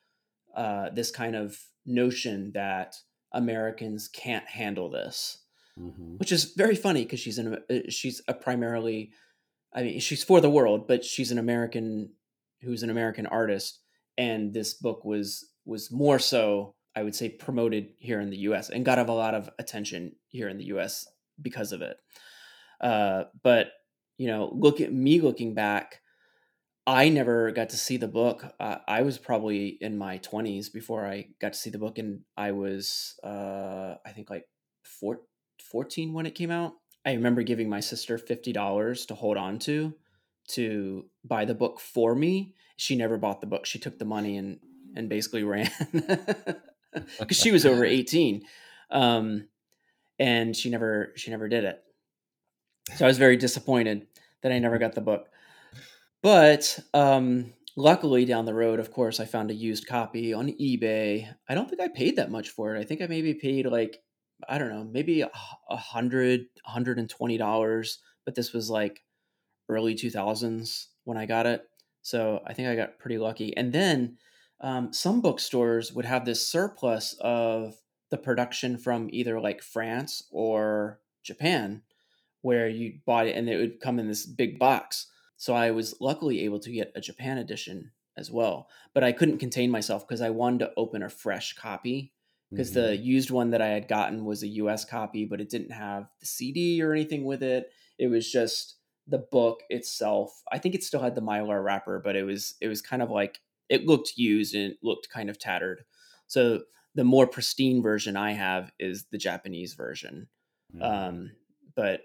uh, 0.55 0.89
this 0.89 1.11
kind 1.11 1.35
of 1.35 1.57
notion 1.85 2.51
that 2.53 2.95
Americans 3.31 4.07
can't 4.07 4.47
handle 4.47 4.89
this, 4.89 5.39
hmm 5.77 6.15
which 6.17 6.31
is 6.31 6.53
very 6.55 6.75
funny 6.75 7.03
because 7.03 7.19
she's 7.19 7.37
an 7.37 7.57
uh, 7.69 7.75
she's 7.89 8.21
a 8.27 8.33
primarily, 8.33 9.11
I 9.73 9.83
mean, 9.83 9.99
she's 9.99 10.23
for 10.23 10.39
the 10.39 10.49
world, 10.49 10.87
but 10.87 11.03
she's 11.03 11.31
an 11.31 11.37
American 11.37 12.13
who's 12.61 12.83
an 12.83 12.89
American 12.89 13.25
artist, 13.25 13.81
and 14.17 14.53
this 14.53 14.73
book 14.73 15.03
was 15.03 15.45
was 15.65 15.91
more 15.91 16.19
so, 16.19 16.75
I 16.95 17.03
would 17.03 17.15
say, 17.15 17.29
promoted 17.29 17.89
here 17.97 18.21
in 18.21 18.29
the 18.29 18.37
U.S. 18.49 18.69
and 18.69 18.85
got 18.85 18.99
a 18.99 19.11
lot 19.11 19.35
of 19.35 19.49
attention 19.59 20.13
here 20.29 20.47
in 20.47 20.57
the 20.57 20.65
U.S. 20.65 21.05
because 21.41 21.71
of 21.73 21.81
it. 21.81 21.97
Uh, 22.79 23.23
but 23.43 23.67
you 24.17 24.27
know, 24.27 24.51
look 24.53 24.81
at 24.81 24.93
me 24.93 25.19
looking 25.19 25.53
back. 25.53 26.01
I 26.87 27.09
never 27.09 27.51
got 27.51 27.69
to 27.69 27.77
see 27.77 27.97
the 27.97 28.07
book. 28.07 28.53
Uh, 28.59 28.77
I 28.87 29.01
was 29.01 29.17
probably 29.17 29.77
in 29.81 29.97
my 29.97 30.19
20s 30.19 30.71
before 30.71 31.05
I 31.05 31.29
got 31.41 31.53
to 31.53 31.59
see 31.59 31.71
the 31.71 31.79
book, 31.79 31.97
and 31.97 32.21
I 32.37 32.51
was, 32.51 33.15
uh, 33.23 33.95
I 34.05 34.11
think, 34.11 34.29
like 34.29 34.45
four, 34.83 35.21
14 35.71 36.13
when 36.13 36.25
it 36.25 36.35
came 36.35 36.51
out. 36.51 36.73
I 37.05 37.13
remember 37.13 37.43
giving 37.43 37.69
my 37.69 37.79
sister 37.79 38.17
$50 38.17 39.07
to 39.07 39.15
hold 39.15 39.37
on 39.37 39.59
to 39.59 39.93
to 40.47 41.05
buy 41.23 41.45
the 41.45 41.55
book 41.55 41.79
for 41.79 42.13
me. 42.15 42.53
She 42.77 42.95
never 42.95 43.17
bought 43.17 43.41
the 43.41 43.47
book. 43.47 43.65
She 43.65 43.79
took 43.79 43.97
the 43.97 44.05
money 44.05 44.37
and 44.37 44.59
and 44.95 45.09
basically 45.09 45.43
ran 45.43 45.69
because 47.19 47.37
she 47.37 47.51
was 47.51 47.65
over 47.65 47.83
18, 47.83 48.43
um, 48.91 49.47
and 50.19 50.55
she 50.55 50.69
never 50.69 51.13
she 51.15 51.31
never 51.31 51.47
did 51.47 51.63
it. 51.63 51.81
So 52.93 53.05
I 53.05 53.07
was 53.07 53.17
very 53.17 53.37
disappointed 53.37 54.07
that 54.41 54.51
I 54.51 54.59
never 54.59 54.77
got 54.77 54.93
the 54.93 55.01
book. 55.01 55.27
But 56.21 56.79
um, 56.93 57.53
luckily, 57.75 58.25
down 58.25 58.45
the 58.45 58.53
road, 58.53 58.79
of 58.79 58.91
course, 58.91 59.19
I 59.19 59.25
found 59.25 59.51
a 59.51 59.55
used 59.55 59.87
copy 59.87 60.33
on 60.33 60.49
eBay. 60.49 61.33
I 61.49 61.55
don't 61.55 61.69
think 61.69 61.81
I 61.81 61.87
paid 61.87 62.15
that 62.15 62.31
much 62.31 62.49
for 62.49 62.75
it. 62.75 62.79
I 62.79 62.83
think 62.83 63.01
I 63.01 63.07
maybe 63.07 63.33
paid 63.33 63.65
like 63.65 64.01
I 64.47 64.57
don't 64.57 64.69
know, 64.69 64.83
maybe 64.83 65.21
a 65.21 65.29
hundred, 65.77 66.45
hundred 66.65 66.99
and 66.99 67.09
twenty 67.09 67.37
dollars. 67.37 67.99
But 68.25 68.35
this 68.35 68.53
was 68.53 68.69
like 68.69 69.01
early 69.69 69.95
two 69.95 70.09
thousands 70.09 70.89
when 71.03 71.17
I 71.17 71.25
got 71.25 71.45
it, 71.45 71.63
so 72.01 72.41
I 72.45 72.53
think 72.53 72.67
I 72.67 72.75
got 72.75 72.99
pretty 72.99 73.17
lucky. 73.17 73.55
And 73.55 73.71
then 73.71 74.17
um, 74.61 74.93
some 74.93 75.21
bookstores 75.21 75.93
would 75.93 76.05
have 76.05 76.25
this 76.25 76.47
surplus 76.47 77.15
of 77.19 77.75
the 78.09 78.17
production 78.17 78.77
from 78.77 79.09
either 79.11 79.39
like 79.39 79.61
France 79.61 80.23
or 80.31 80.99
Japan, 81.23 81.83
where 82.45 82.69
you 82.69 82.99
bought 83.07 83.25
it 83.25 83.35
and 83.35 83.49
it 83.49 83.57
would 83.57 83.79
come 83.79 83.97
in 83.97 84.07
this 84.07 84.27
big 84.27 84.59
box. 84.59 85.07
So 85.35 85.55
I 85.55 85.71
was 85.71 85.99
luckily 85.99 86.41
able 86.41 86.59
to 86.59 86.71
get 86.71 86.91
a 86.93 87.01
Japan 87.01 87.39
edition 87.39 87.91
as 88.15 88.29
well. 88.29 88.69
But 88.93 89.03
I 89.03 89.11
couldn't 89.13 89.39
contain 89.39 89.71
myself 89.71 90.07
because 90.07 90.21
I 90.21 90.29
wanted 90.29 90.59
to 90.59 90.73
open 90.77 91.01
a 91.01 91.09
fresh 91.09 91.55
copy 91.55 92.13
because 92.53 92.73
the 92.73 92.95
hmm 92.95 92.97
used 92.97 93.31
one 93.31 93.49
that 93.49 93.63
I 93.63 93.69
had 93.69 93.87
gotten 93.87 94.25
was 94.25 94.43
a 94.43 94.47
US 94.47 94.85
copy, 94.85 95.25
but 95.25 95.41
it 95.41 95.49
didn't 95.49 95.71
have 95.71 96.11
the 96.19 96.27
CD 96.27 96.83
or 96.83 96.91
anything 96.91 97.25
with 97.25 97.41
it. 97.41 97.71
It 97.97 98.09
was 98.09 98.31
just 98.31 98.77
the 99.07 99.17
book 99.17 99.61
itself. 99.69 100.43
I 100.51 100.59
think 100.59 100.75
it 100.75 100.83
still 100.83 101.01
had 101.01 101.15
the 101.15 101.21
mylar 101.21 101.63
wrapper, 101.63 101.99
but 101.99 102.15
it 102.15 102.23
was 102.25 102.53
it 102.61 102.67
was 102.67 102.79
kind 102.83 103.01
of 103.01 103.09
like 103.09 103.41
it 103.69 103.87
looked 103.87 104.17
used 104.17 104.53
and 104.53 104.73
it 104.73 104.77
looked 104.83 105.09
kind 105.09 105.31
of 105.31 105.39
tattered. 105.39 105.83
So 106.27 106.65
the 106.93 107.03
more 107.03 107.25
pristine 107.25 107.81
version 107.81 108.15
I 108.15 108.33
have 108.33 108.71
is 108.79 109.05
the 109.05 109.17
Japanese 109.17 109.73
version. 109.73 110.29
Um, 110.79 111.33
but 111.75 112.01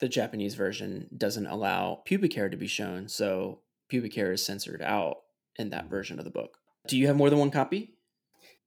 the 0.00 0.08
Japanese 0.08 0.54
version 0.54 1.08
doesn't 1.16 1.46
allow 1.46 1.96
pubic 2.06 2.34
hair 2.34 2.48
to 2.48 2.56
be 2.56 2.66
shown, 2.66 3.08
so 3.08 3.62
pubic 3.88 4.14
hair 4.14 4.32
is 4.32 4.44
censored 4.44 4.82
out 4.82 5.18
in 5.56 5.70
that 5.70 5.88
hmm 5.88 5.90
version 5.90 6.18
of 6.18 6.24
the 6.24 6.30
book. 6.30 6.58
Do 6.86 6.98
you 6.98 7.06
have 7.08 7.16
more 7.16 7.30
than 7.30 7.38
one 7.38 7.50
copy? 7.50 7.96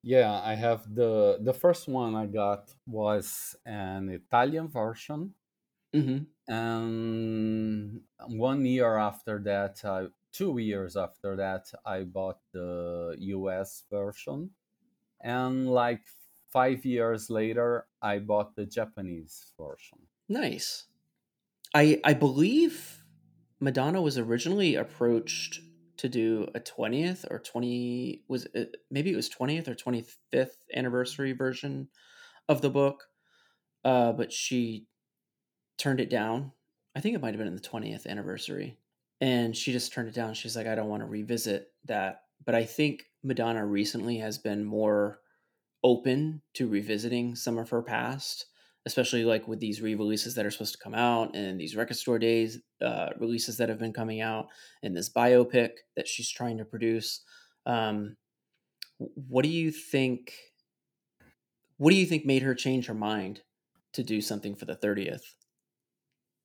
Yeah, 0.02 0.42
I 0.42 0.56
have 0.56 0.94
the 0.94 1.38
the 1.42 1.54
first 1.54 1.88
one 1.88 2.14
I 2.16 2.26
got 2.28 2.76
was 2.86 3.56
an 3.66 4.10
Italian 4.10 4.68
version, 4.68 5.34
hmm 5.94 6.24
and 6.48 8.04
one 8.28 8.66
year 8.66 8.98
after 8.98 9.40
that, 9.44 9.84
I, 9.86 10.08
two 10.32 10.58
years 10.58 10.98
after 10.98 11.36
that, 11.38 11.72
I 11.86 12.04
bought 12.04 12.42
the 12.52 13.16
US 13.20 13.86
version, 13.90 14.52
and 15.22 15.70
like 15.70 16.08
five 16.50 16.86
years 16.86 17.30
later, 17.30 17.88
I 18.02 18.20
bought 18.20 18.56
the 18.56 18.66
Japanese 18.68 19.54
version. 19.58 20.08
Nice. 20.28 20.88
I 21.74 22.00
I 22.04 22.14
believe 22.14 23.04
Madonna 23.60 24.02
was 24.02 24.18
originally 24.18 24.76
approached 24.76 25.60
to 25.98 26.10
do 26.10 26.48
a 26.56 26.60
20th 26.60 27.26
or 27.30 27.40
20 27.40 28.24
was 28.28 28.48
it, 28.54 28.76
maybe 28.92 29.12
it 29.12 29.16
was 29.16 29.30
20th 29.30 29.68
or 29.68 29.76
25th 29.76 30.58
anniversary 30.76 31.34
version 31.34 31.88
of 32.50 32.62
the 32.62 32.70
book. 32.70 33.04
Uh, 33.86 34.12
but 34.12 34.32
she 34.32 34.88
turned 35.78 36.00
it 36.00 36.10
down. 36.10 36.52
I 36.96 37.00
think 37.00 37.16
it 37.16 37.22
might 37.22 37.34
have 37.34 37.38
been 37.38 37.48
in 37.48 37.56
the 37.56 37.62
20th 37.62 38.08
anniversary. 38.08 38.78
And 39.22 39.56
she 39.56 39.72
just 39.72 39.94
turned 39.94 40.10
it 40.10 40.16
down. 40.16 40.34
She's 40.34 40.56
like, 40.56 40.68
I 40.68 40.76
don't 40.76 40.90
want 40.90 41.02
to 41.02 41.08
revisit 41.08 41.72
that. 41.86 42.22
But 42.46 42.56
I 42.56 42.66
think 42.66 43.06
Madonna 43.24 43.66
recently 43.66 44.18
has 44.18 44.38
been 44.38 44.66
more 44.66 45.20
open 45.84 46.42
to 46.56 46.68
revisiting 46.68 47.36
some 47.36 47.58
of 47.58 47.70
her 47.70 47.82
past, 47.82 48.46
especially 48.86 49.24
like 49.24 49.48
with 49.48 49.60
these 49.60 49.82
re-releases 49.82 50.36
that 50.36 50.46
are 50.46 50.52
supposed 50.52 50.74
to 50.74 50.84
come 50.84 50.94
out 50.94 51.36
and 51.36 51.60
these 51.60 51.76
record 51.76 51.96
store 51.96 52.20
days 52.20 52.60
uh, 52.82 53.10
releases 53.18 53.58
that 53.58 53.70
have 53.70 53.80
been 53.80 53.94
coming 53.94 54.20
out 54.20 54.48
and 54.82 54.96
this 54.96 55.10
biopic 55.12 55.70
that 55.96 56.08
she's 56.08 56.30
trying 56.30 56.58
to 56.58 56.66
produce. 56.66 57.22
Um, 57.66 58.18
what 58.98 59.44
do 59.44 59.50
you 59.50 59.72
think? 59.72 60.34
What 61.78 61.92
do 61.92 61.96
you 61.96 62.06
think 62.06 62.26
made 62.26 62.44
her 62.44 62.54
change 62.54 62.88
her 62.88 62.94
mind 62.94 63.42
to 63.94 64.04
do 64.04 64.22
something 64.22 64.56
for 64.56 64.66
the 64.66 64.76
30th? 64.76 65.24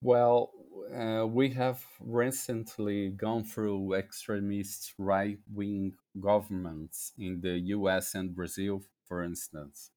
Well, 0.01 0.51
uh, 0.95 1.27
we 1.27 1.51
have 1.51 1.85
recently 2.01 3.11
gone 3.11 3.45
through 3.45 3.95
extremist 3.95 4.95
right 4.97 5.39
wing 5.53 5.95
governments 6.19 7.13
in 7.19 7.41
the 7.41 7.59
US 7.77 8.15
and 8.15 8.35
Brazil, 8.35 8.83
for 9.07 9.23
instance. 9.23 9.91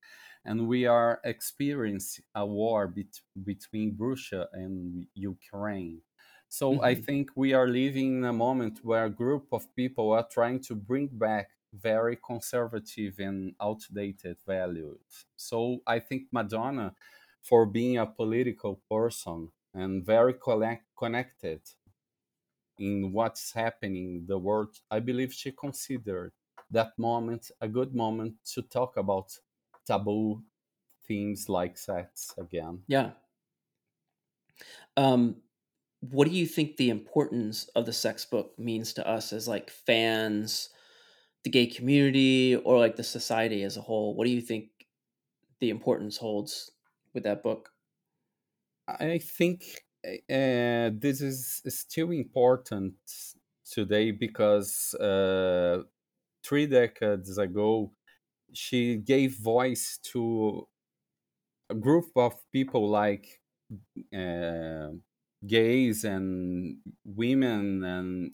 And 0.46 0.68
we 0.68 0.86
are 0.86 1.20
experiencing 1.24 2.26
a 2.36 2.46
war 2.46 2.88
bet- 2.88 3.22
between 3.44 3.96
Russia 3.98 4.48
and 4.54 5.08
Ukraine. 5.14 6.02
So 6.50 6.82
I 6.84 6.94
hmm 6.94 6.96
think 6.96 7.32
we 7.36 7.54
are 7.54 7.68
living 7.68 8.18
in 8.20 8.26
a 8.26 8.34
moment 8.34 8.80
where 8.84 9.06
a 9.06 9.10
group 9.10 9.48
of 9.52 9.74
people 9.76 10.12
are 10.12 10.28
trying 10.30 10.60
to 10.62 10.76
bring 10.76 11.08
back 11.08 11.50
very 11.74 12.18
conservative 12.18 13.20
and 13.20 13.56
outdated 13.62 14.38
values. 14.46 15.26
So 15.38 15.82
I 15.88 16.00
think 16.00 16.24
Madonna, 16.32 16.96
for 17.42 17.66
being 17.66 17.98
a 17.98 18.06
political 18.06 18.82
person, 18.90 19.52
and 19.74 20.06
very 20.06 20.34
collect- 20.34 20.86
connected 20.98 21.62
in 22.78 23.12
what's 23.14 23.54
happening 23.54 24.16
in 24.16 24.26
the 24.28 24.38
world, 24.38 24.76
I 24.90 25.00
believe 25.00 25.34
she 25.34 25.52
considered 25.52 26.34
that 26.70 26.98
moment 26.98 27.52
a 27.62 27.68
good 27.68 27.94
moment 27.94 28.36
to 28.54 28.62
talk 28.62 28.98
about 28.98 29.32
taboo 29.92 30.44
themes 31.08 31.50
like 31.50 31.78
sex 31.78 32.34
again. 32.38 32.84
Yeah. 32.88 33.12
Um, 34.98 35.38
what 36.02 36.28
do 36.28 36.34
you 36.34 36.46
think 36.46 36.78
the 36.78 36.90
importance 36.90 37.70
of 37.76 37.86
the 37.86 37.94
sex 37.94 38.26
book 38.26 38.58
means 38.58 38.94
to 38.94 39.08
us 39.08 39.34
as 39.34 39.48
like 39.48 39.70
fans, 39.70 40.70
the 41.44 41.50
gay 41.50 41.68
community, 41.68 42.56
or 42.56 42.80
like 42.80 42.96
the 42.96 43.04
society 43.04 43.64
as 43.64 43.78
a 43.78 43.82
whole? 43.82 44.16
What 44.16 44.26
do 44.26 44.32
you 44.32 44.42
think 44.42 44.70
the 45.60 45.70
importance 45.70 46.18
holds 46.18 46.72
with 47.14 47.24
that 47.24 47.44
book? 47.44 47.70
I 48.88 49.20
think 49.20 49.64
uh, 50.06 50.90
this 50.94 51.22
is 51.22 51.62
still 51.68 52.12
important 52.12 52.96
today 53.70 54.12
because 54.12 54.94
uh, 54.96 55.84
three 56.44 56.68
decades 56.68 57.38
ago, 57.38 57.92
she 58.54 58.98
gave 58.98 59.38
voice 59.38 59.98
to 60.04 60.68
a 61.70 61.76
group 61.76 62.12
of 62.16 62.34
people 62.52 62.90
like 62.90 63.42
uh, 64.16 64.90
gays 65.48 66.04
and 66.04 66.78
women 67.06 67.84
and 67.84 68.34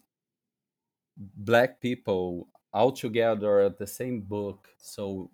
black 1.17 1.79
people 1.81 2.49
all 2.73 2.91
together 2.91 3.59
at 3.61 3.77
the 3.77 3.87
same 3.87 4.21
book. 4.21 4.69
So 4.77 5.31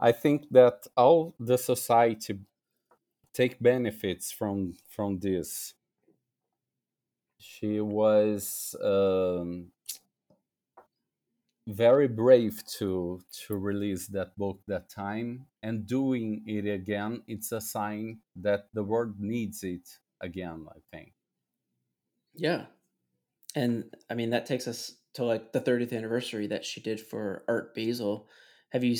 I 0.00 0.12
think 0.12 0.48
that 0.50 0.86
all 0.96 1.34
the 1.40 1.58
society 1.58 2.40
take 3.32 3.60
benefits 3.60 4.32
from 4.32 4.74
from 4.88 5.18
this. 5.20 5.74
She 7.38 7.80
was 7.80 8.74
um, 8.82 9.72
very 11.66 12.08
brave 12.08 12.64
to 12.78 13.20
to 13.46 13.56
release 13.56 14.08
that 14.08 14.36
book 14.36 14.60
that 14.66 14.88
time 14.88 15.46
and 15.62 15.86
doing 15.86 16.42
it 16.46 16.66
again. 16.66 17.22
It's 17.26 17.52
a 17.52 17.60
sign 17.60 18.20
that 18.36 18.68
the 18.74 18.82
world 18.84 19.20
needs 19.20 19.62
it 19.62 19.88
again. 20.20 20.66
I 20.70 20.80
think. 20.90 21.12
Yeah. 22.34 22.66
And 23.54 23.94
I 24.10 24.14
mean, 24.14 24.30
that 24.30 24.46
takes 24.46 24.66
us 24.66 24.96
to 25.14 25.24
like 25.24 25.52
the 25.52 25.60
30th 25.60 25.92
anniversary 25.92 26.46
that 26.48 26.64
she 26.64 26.80
did 26.80 27.00
for 27.00 27.44
Art 27.48 27.74
Basel. 27.74 28.28
Have 28.70 28.82
you, 28.84 28.96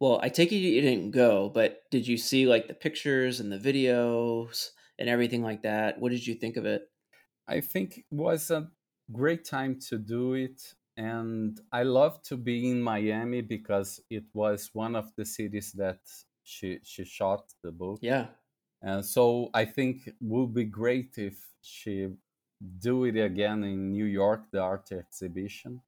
well, 0.00 0.18
I 0.22 0.28
take 0.28 0.50
it 0.50 0.56
you 0.56 0.80
didn't 0.80 1.12
go, 1.12 1.48
but 1.48 1.82
did 1.90 2.08
you 2.08 2.16
see 2.16 2.46
like 2.46 2.66
the 2.66 2.74
pictures 2.74 3.38
and 3.38 3.52
the 3.52 3.58
videos 3.58 4.70
and 4.98 5.08
everything 5.08 5.42
like 5.42 5.62
that? 5.62 6.00
What 6.00 6.10
did 6.10 6.26
you 6.26 6.34
think 6.34 6.56
of 6.56 6.66
it? 6.66 6.90
I 7.46 7.60
think 7.60 7.98
it 7.98 8.04
was 8.10 8.50
a 8.50 8.70
great 9.12 9.44
time 9.44 9.78
to 9.88 9.98
do 9.98 10.34
it. 10.34 10.74
And 10.96 11.58
I 11.72 11.84
love 11.84 12.22
to 12.24 12.36
be 12.36 12.68
in 12.70 12.82
Miami 12.82 13.40
because 13.40 14.00
it 14.10 14.24
was 14.34 14.70
one 14.74 14.94
of 14.94 15.14
the 15.16 15.24
cities 15.24 15.72
that 15.72 16.00
she 16.42 16.80
she 16.82 17.04
shot 17.04 17.44
the 17.62 17.72
book. 17.72 17.98
Yeah. 18.02 18.26
And 18.82 19.04
so 19.04 19.48
I 19.54 19.64
think 19.64 20.06
it 20.08 20.16
would 20.20 20.52
be 20.54 20.64
great 20.64 21.16
if 21.16 21.36
she 21.62 22.08
do 22.78 23.04
it 23.04 23.16
again 23.16 23.64
in 23.64 23.92
New 23.92 24.04
York, 24.06 24.50
the 24.50 24.60
art 24.60 24.90
exhibition. 24.92 25.80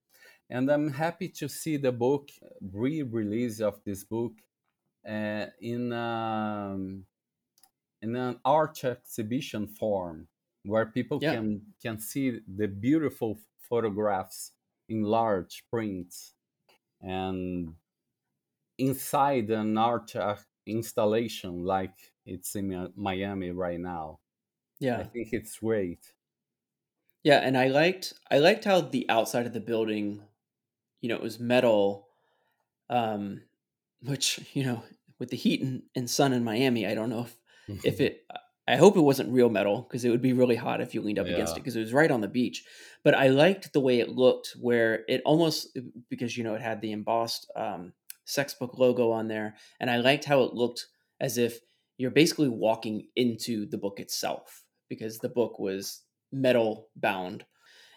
And 0.49 0.70
I'm 0.70 0.90
happy 0.92 1.28
to 1.30 1.49
see 1.49 1.76
the 1.76 1.92
book 1.92 2.30
re-release 2.73 3.61
of 3.61 3.82
this 3.84 4.04
book 4.04 4.32
uh, 5.08 5.46
in 5.61 5.92
um, 5.92 7.04
in 8.00 8.14
an 8.16 8.38
art 8.44 8.84
exhibition 8.84 9.66
form 9.66 10.28
where 10.64 10.87
people 10.87 11.18
Yeah. 11.20 11.34
can 11.34 11.62
can 11.82 11.99
see 11.99 12.40
the 12.56 12.68
beautiful 12.68 13.38
photographs 13.68 14.52
in 14.88 15.03
large 15.03 15.64
prints 15.71 16.35
and 17.00 17.75
inside 18.79 19.50
an 19.50 19.79
art 19.79 20.14
installation 20.67 21.64
like 21.64 22.12
it's 22.26 22.55
in 22.57 22.93
Miami 22.97 23.50
right 23.50 23.81
now. 23.81 24.19
Yeah. 24.81 24.99
I 24.99 25.05
think 25.05 25.29
it's 25.33 25.59
great. 25.59 26.12
Yeah, 27.23 27.38
and 27.38 27.57
I 27.57 27.69
liked 27.69 28.12
I 28.31 28.38
liked 28.38 28.64
how 28.64 28.83
the 28.83 29.09
outside 29.09 29.47
of 29.47 29.55
the 29.55 29.61
building, 29.61 30.23
you 31.00 31.09
know, 31.09 31.14
it 31.14 31.23
was 31.23 31.41
metal, 31.41 32.09
um, 32.91 33.43
which, 34.03 34.41
you 34.53 34.64
know, 34.64 34.83
with 35.19 35.31
the 35.31 35.37
heat 35.37 35.62
and, 35.62 35.85
and 35.95 36.09
sun 36.09 36.33
in 36.33 36.45
Miami, 36.45 36.87
I 36.87 36.95
don't 36.95 37.11
know 37.11 37.26
if 37.26 37.37
if 37.83 38.00
it 38.00 38.26
I 38.66 38.76
hope 38.76 38.97
it 38.97 39.02
wasn't 39.02 39.33
real 39.33 39.50
metal 39.50 39.83
because 39.83 40.04
it 40.04 40.11
would 40.11 40.23
be 40.23 40.33
really 40.33 40.56
hot 40.56 40.80
if 40.80 40.94
you 40.94 41.02
leaned 41.02 41.18
up 41.18 41.26
against 41.26 41.56
it 41.56 41.61
because 41.61 41.76
it 41.76 41.80
was 41.80 41.92
right 41.92 42.11
on 42.11 42.23
the 42.23 42.28
beach. 42.28 42.64
But 43.02 43.14
I 43.14 43.28
liked 43.28 43.73
the 43.73 43.80
way 43.80 44.00
it 44.00 44.09
looked 44.09 44.54
where 44.59 45.04
it 45.06 45.21
almost 45.26 45.76
because 46.09 46.37
you 46.37 46.44
know 46.44 46.54
it 46.54 46.62
had 46.62 46.80
the 46.80 46.92
embossed 46.92 47.50
um 47.56 47.92
sex 48.25 48.54
book 48.54 48.78
logo 48.78 49.11
on 49.11 49.28
there 49.28 49.54
and 49.78 49.90
I 49.90 49.99
liked 49.99 50.25
how 50.25 50.44
it 50.44 50.54
looked 50.54 50.87
as 51.21 51.37
if 51.37 51.61
you're 51.99 52.11
basically 52.11 52.49
walking 52.49 53.09
into 53.14 53.66
the 53.66 53.76
book 53.76 54.00
itself 54.00 54.64
because 54.88 55.18
the 55.18 55.28
book 55.28 55.59
was 55.59 56.02
metal 56.33 56.88
bound. 56.97 57.44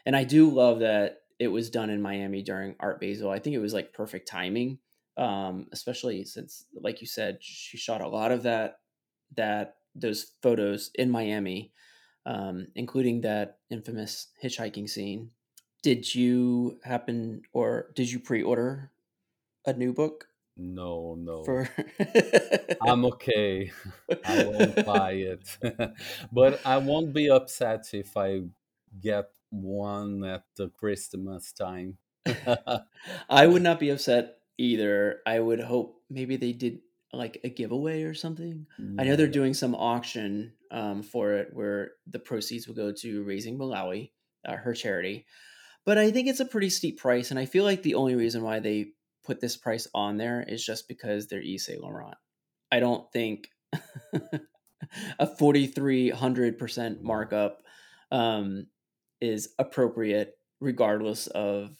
And 0.05 0.15
I 0.15 0.23
do 0.23 0.49
love 0.49 0.79
that 0.79 1.21
it 1.39 1.47
was 1.47 1.69
done 1.69 1.89
in 1.89 2.01
Miami 2.01 2.41
during 2.41 2.75
Art 2.79 2.99
Basel. 2.99 3.29
I 3.29 3.39
think 3.39 3.55
it 3.55 3.59
was 3.59 3.73
like 3.73 3.93
perfect 3.93 4.27
timing, 4.27 4.79
um, 5.17 5.67
especially 5.71 6.23
since, 6.23 6.65
like 6.73 7.01
you 7.01 7.07
said, 7.07 7.37
she 7.41 7.77
shot 7.77 8.01
a 8.01 8.07
lot 8.07 8.31
of 8.31 8.43
that 8.43 8.79
that 9.35 9.76
those 9.97 10.33
photos 10.41 10.91
in 10.95 11.09
Miami, 11.11 11.73
um, 12.25 12.67
including 12.75 13.21
that 13.21 13.59
infamous 13.69 14.29
hitchhiking 14.43 14.89
scene. 14.89 15.31
Did 15.83 16.13
you 16.15 16.79
happen, 16.83 17.43
or 17.53 17.91
did 17.95 18.11
you 18.11 18.19
pre-order 18.19 18.91
a 19.65 19.73
new 19.73 19.93
book 19.93 20.29
No, 20.57 21.15
no. 21.15 21.43
for? 21.43 21.69
I'm 22.81 23.05
okay. 23.17 23.71
I 24.23 24.37
won't 24.37 24.83
buy 24.83 25.11
it. 25.13 25.57
but 26.31 26.61
I 26.65 26.77
won't 26.77 27.13
be 27.13 27.29
upset 27.29 27.93
if 27.93 28.15
I 28.17 28.41
get 28.99 29.31
one 29.49 30.23
at 30.23 30.45
the 30.55 30.69
Christmas 30.69 31.51
time. 31.53 31.97
I 33.29 33.47
would 33.47 33.61
not 33.61 33.79
be 33.79 33.89
upset 33.89 34.39
either. 34.57 35.21
I 35.25 35.39
would 35.39 35.61
hope 35.61 36.01
maybe 36.09 36.35
they 36.37 36.53
did 36.53 36.81
like 37.13 37.39
a 37.43 37.49
giveaway 37.49 38.03
or 38.03 38.13
something. 38.13 38.65
I 38.99 39.03
know 39.03 39.15
they're 39.15 39.27
doing 39.27 39.53
some 39.53 39.75
auction 39.75 40.53
um, 40.71 41.03
for 41.03 41.33
it 41.33 41.49
where 41.53 41.91
the 42.07 42.19
proceeds 42.19 42.67
will 42.67 42.75
go 42.75 42.91
to 42.91 43.23
raising 43.23 43.57
Malawi, 43.57 44.11
uh, 44.45 44.55
her 44.55 44.73
charity. 44.73 45.25
But 45.85 45.97
I 45.97 46.11
think 46.11 46.27
it's 46.27 46.41
a 46.41 46.45
pretty 46.45 46.69
steep 46.69 46.99
price, 46.99 47.31
and 47.31 47.39
I 47.39 47.45
feel 47.45 47.63
like 47.63 47.81
the 47.81 47.95
only 47.95 48.15
reason 48.15 48.43
why 48.43 48.59
they 48.59 48.87
put 49.23 49.39
this 49.39 49.55
price 49.55 49.87
on 49.93 50.17
there 50.17 50.43
is 50.45 50.65
just 50.65 50.87
because 50.87 51.27
they're 51.27 51.41
Yves 51.41 51.65
Saint 51.65 51.81
Laurent. 51.81 52.15
I 52.71 52.81
don't 52.81 53.09
think 53.13 53.47
a 55.19 55.27
forty 55.27 55.67
three 55.67 56.09
hundred 56.09 56.57
percent 56.57 57.01
markup 57.01 57.61
um, 58.11 58.67
is 59.21 59.53
appropriate, 59.57 60.37
regardless 60.59 61.27
of 61.27 61.71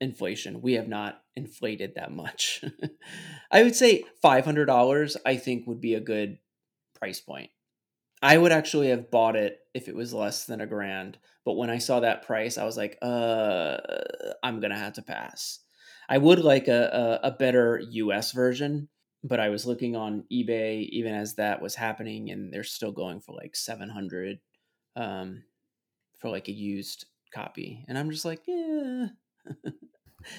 inflation. 0.00 0.62
We 0.62 0.74
have 0.74 0.88
not 0.88 1.22
inflated 1.34 1.94
that 1.96 2.12
much. 2.12 2.64
I 3.50 3.62
would 3.62 3.76
say 3.76 4.04
five 4.22 4.44
hundred 4.44 4.66
dollars. 4.66 5.16
I 5.24 5.36
think 5.36 5.66
would 5.66 5.80
be 5.80 5.94
a 5.94 6.00
good 6.00 6.38
price 6.94 7.20
point. 7.20 7.50
I 8.22 8.38
would 8.38 8.52
actually 8.52 8.88
have 8.88 9.10
bought 9.10 9.36
it 9.36 9.58
if 9.74 9.88
it 9.88 9.94
was 9.94 10.14
less 10.14 10.46
than 10.46 10.60
a 10.60 10.66
grand, 10.66 11.18
but 11.44 11.54
when 11.54 11.70
I 11.70 11.78
saw 11.78 12.00
that 12.00 12.26
price, 12.26 12.58
I 12.58 12.64
was 12.64 12.76
like, 12.76 12.98
"Uh, 13.02 13.76
I'm 14.42 14.60
gonna 14.60 14.78
have 14.78 14.94
to 14.94 15.02
pass." 15.02 15.60
I 16.08 16.18
would 16.18 16.40
like 16.40 16.68
a 16.68 17.20
a, 17.22 17.28
a 17.28 17.30
better 17.32 17.80
U.S. 17.90 18.32
version, 18.32 18.88
but 19.22 19.40
I 19.40 19.50
was 19.50 19.66
looking 19.66 19.96
on 19.96 20.24
eBay 20.32 20.88
even 20.90 21.14
as 21.14 21.34
that 21.34 21.60
was 21.60 21.74
happening, 21.74 22.30
and 22.30 22.52
they're 22.52 22.64
still 22.64 22.92
going 22.92 23.20
for 23.20 23.34
like 23.34 23.54
seven 23.54 23.90
hundred 23.90 24.38
um, 24.96 25.42
for 26.18 26.30
like 26.30 26.48
a 26.48 26.52
used 26.52 27.06
copy, 27.34 27.84
and 27.88 27.98
I'm 27.98 28.10
just 28.10 28.24
like, 28.24 28.42
yeah. 28.46 29.08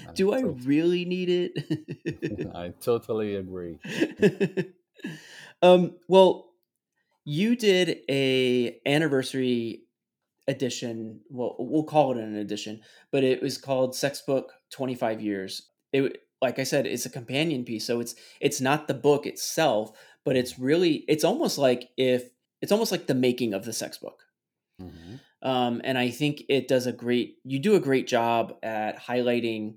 I, 0.08 0.12
Do 0.14 0.32
I 0.32 0.42
tot- 0.42 0.64
really 0.64 1.04
need 1.04 1.28
it? 1.30 2.50
I 2.54 2.70
totally 2.80 3.36
agree. 3.36 3.78
um, 5.62 5.96
well, 6.08 6.50
you 7.24 7.56
did 7.56 7.98
a 8.08 8.78
anniversary 8.86 9.82
edition. 10.46 11.20
Well, 11.30 11.56
we'll 11.58 11.84
call 11.84 12.12
it 12.12 12.18
an 12.18 12.36
edition, 12.36 12.80
but 13.10 13.24
it 13.24 13.42
was 13.42 13.58
called 13.58 13.94
Sex 13.94 14.22
Book 14.26 14.52
25 14.72 15.20
Years. 15.20 15.68
It 15.92 16.18
like 16.40 16.58
I 16.58 16.64
said, 16.64 16.86
it's 16.86 17.06
a 17.06 17.10
companion 17.10 17.64
piece, 17.64 17.84
so 17.86 18.00
it's 18.00 18.14
it's 18.40 18.60
not 18.60 18.88
the 18.88 18.94
book 18.94 19.26
itself, 19.26 19.92
but 20.24 20.36
it's 20.36 20.58
really 20.58 21.04
it's 21.08 21.24
almost 21.24 21.58
like 21.58 21.90
if 21.96 22.30
it's 22.62 22.72
almost 22.72 22.92
like 22.92 23.06
the 23.06 23.14
making 23.14 23.54
of 23.54 23.64
the 23.64 23.72
sex 23.72 23.98
book. 23.98 24.22
Mhm. 24.80 25.20
Um, 25.42 25.80
and 25.84 25.96
I 25.96 26.10
think 26.10 26.42
it 26.48 26.68
does 26.68 26.86
a 26.86 26.92
great 26.92 27.36
you 27.44 27.58
do 27.58 27.76
a 27.76 27.80
great 27.80 28.06
job 28.06 28.54
at 28.62 29.00
highlighting 29.00 29.76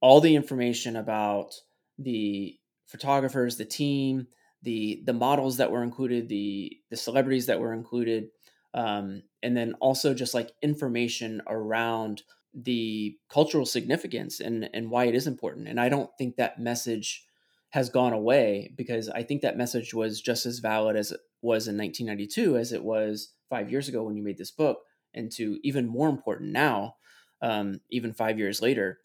all 0.00 0.20
the 0.20 0.34
information 0.34 0.96
about 0.96 1.54
the 1.98 2.58
photographers, 2.86 3.56
the 3.56 3.64
team, 3.64 4.26
the 4.62 5.02
the 5.04 5.12
models 5.12 5.58
that 5.58 5.70
were 5.70 5.82
included, 5.82 6.28
the 6.28 6.76
the 6.90 6.96
celebrities 6.96 7.46
that 7.46 7.60
were 7.60 7.74
included, 7.74 8.28
um, 8.72 9.22
and 9.42 9.56
then 9.56 9.74
also 9.80 10.14
just 10.14 10.34
like 10.34 10.52
information 10.62 11.42
around 11.46 12.22
the 12.54 13.16
cultural 13.28 13.66
significance 13.66 14.40
and 14.40 14.70
and 14.72 14.90
why 14.90 15.04
it 15.04 15.14
is 15.14 15.26
important. 15.26 15.68
And 15.68 15.78
I 15.78 15.88
don't 15.88 16.10
think 16.16 16.36
that 16.36 16.58
message 16.58 17.26
has 17.70 17.90
gone 17.90 18.12
away 18.12 18.72
because 18.76 19.08
I 19.08 19.24
think 19.24 19.42
that 19.42 19.58
message 19.58 19.92
was 19.92 20.20
just 20.20 20.46
as 20.46 20.60
valid 20.60 20.96
as 20.96 21.10
it 21.10 21.20
was 21.42 21.66
in 21.66 21.76
1992 21.76 22.56
as 22.56 22.72
it 22.72 22.84
was 22.84 23.32
five 23.50 23.70
years 23.70 23.88
ago 23.88 24.04
when 24.04 24.16
you 24.16 24.22
made 24.22 24.38
this 24.38 24.52
book, 24.52 24.78
and 25.14 25.30
to 25.32 25.58
even 25.62 25.86
more 25.88 26.08
important 26.08 26.52
now, 26.52 26.96
um, 27.42 27.80
even 27.90 28.12
five 28.12 28.38
years 28.38 28.62
later 28.62 29.00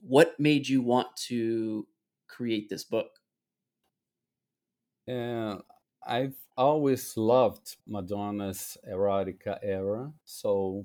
what 0.00 0.38
made 0.40 0.68
you 0.68 0.82
want 0.82 1.16
to 1.16 1.86
create 2.26 2.68
this 2.68 2.84
book? 2.84 3.20
And 5.06 5.62
I've 6.02 6.46
always 6.56 7.16
loved 7.16 7.76
Madonna's 7.86 8.78
erotica 8.88 9.58
era, 9.62 10.14
so 10.24 10.84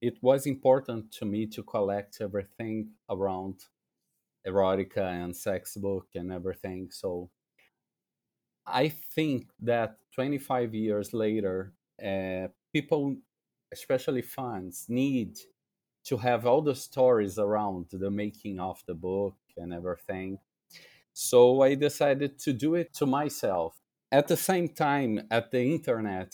it 0.00 0.22
was 0.22 0.46
important 0.46 1.12
to 1.12 1.24
me 1.26 1.46
to 1.48 1.62
collect 1.62 2.20
everything 2.20 2.94
around 3.08 3.66
erotica 4.46 5.02
and 5.24 5.36
sex 5.36 5.76
book 5.76 6.10
and 6.14 6.32
everything. 6.32 6.90
So 6.92 7.30
I 8.66 8.88
think 8.88 9.50
that 9.60 9.98
25 10.12 10.74
years 10.74 11.12
later, 11.12 11.74
uh, 12.02 12.48
people, 12.72 13.16
especially 13.74 14.22
fans, 14.22 14.86
need 14.88 15.32
to 16.04 16.16
have 16.18 16.46
all 16.46 16.62
the 16.62 16.74
stories 16.74 17.38
around 17.38 17.86
the 17.90 18.10
making 18.10 18.60
of 18.60 18.82
the 18.86 18.94
book 18.94 19.36
and 19.56 19.72
everything. 19.72 20.38
So 21.12 21.62
I 21.62 21.74
decided 21.74 22.38
to 22.40 22.52
do 22.52 22.74
it 22.74 22.92
to 22.94 23.06
myself. 23.06 23.80
At 24.10 24.28
the 24.28 24.36
same 24.36 24.68
time, 24.68 25.12
at 25.30 25.50
the 25.50 25.62
internet 25.76 26.30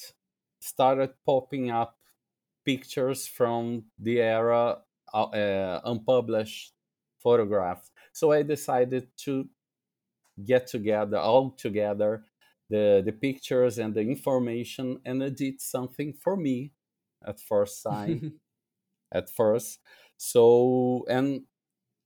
started 0.61 1.11
popping 1.24 1.70
up 1.70 1.96
pictures 2.64 3.26
from 3.26 3.85
the 3.98 4.20
era, 4.20 4.79
uh, 5.14 5.31
uh, 5.44 5.81
unpublished 5.85 6.74
photographs. 7.18 7.90
So 8.12 8.33
I 8.33 8.42
decided 8.42 9.09
to 9.24 9.48
get 10.44 10.66
together 10.66 11.18
all 11.18 11.50
together 11.50 12.24
the 12.70 13.03
the 13.05 13.12
pictures 13.12 13.79
and 13.79 13.94
the 13.94 14.00
information 14.00 14.87
and 15.05 15.22
it 15.22 15.37
did 15.37 15.61
something 15.61 16.12
for 16.12 16.37
me 16.37 16.72
at 17.26 17.40
first 17.40 17.83
sight 17.83 18.22
at 19.12 19.30
first. 19.30 19.80
So 20.16 21.04
and 21.09 21.42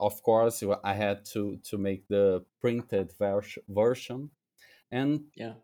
of 0.00 0.22
course 0.22 0.62
I 0.82 0.94
had 0.94 1.24
to 1.32 1.58
to 1.70 1.78
make 1.78 2.08
the 2.08 2.44
printed 2.60 3.12
vers- 3.18 3.58
version, 3.68 4.30
and 4.90 5.24
yeah, 5.34 5.54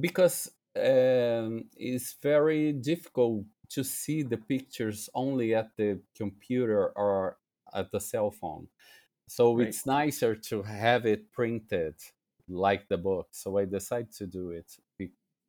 because 0.00 0.50
um, 0.76 1.64
it's 1.76 2.16
very 2.22 2.72
difficult 2.72 3.44
to 3.70 3.84
see 3.84 4.22
the 4.22 4.38
pictures 4.38 5.08
only 5.14 5.54
at 5.54 5.76
the 5.76 6.00
computer 6.16 6.92
or 6.96 7.36
at 7.74 7.90
the 7.90 8.00
cell 8.00 8.30
phone. 8.30 8.68
So 9.28 9.56
right. 9.56 9.68
it's 9.68 9.84
nicer 9.84 10.34
to 10.34 10.62
have 10.62 11.04
it 11.04 11.30
printed 11.32 11.94
like 12.48 12.88
the 12.88 12.96
book. 12.96 13.28
So 13.32 13.58
I 13.58 13.66
decided 13.66 14.12
to 14.16 14.26
do 14.26 14.50
it 14.50 14.72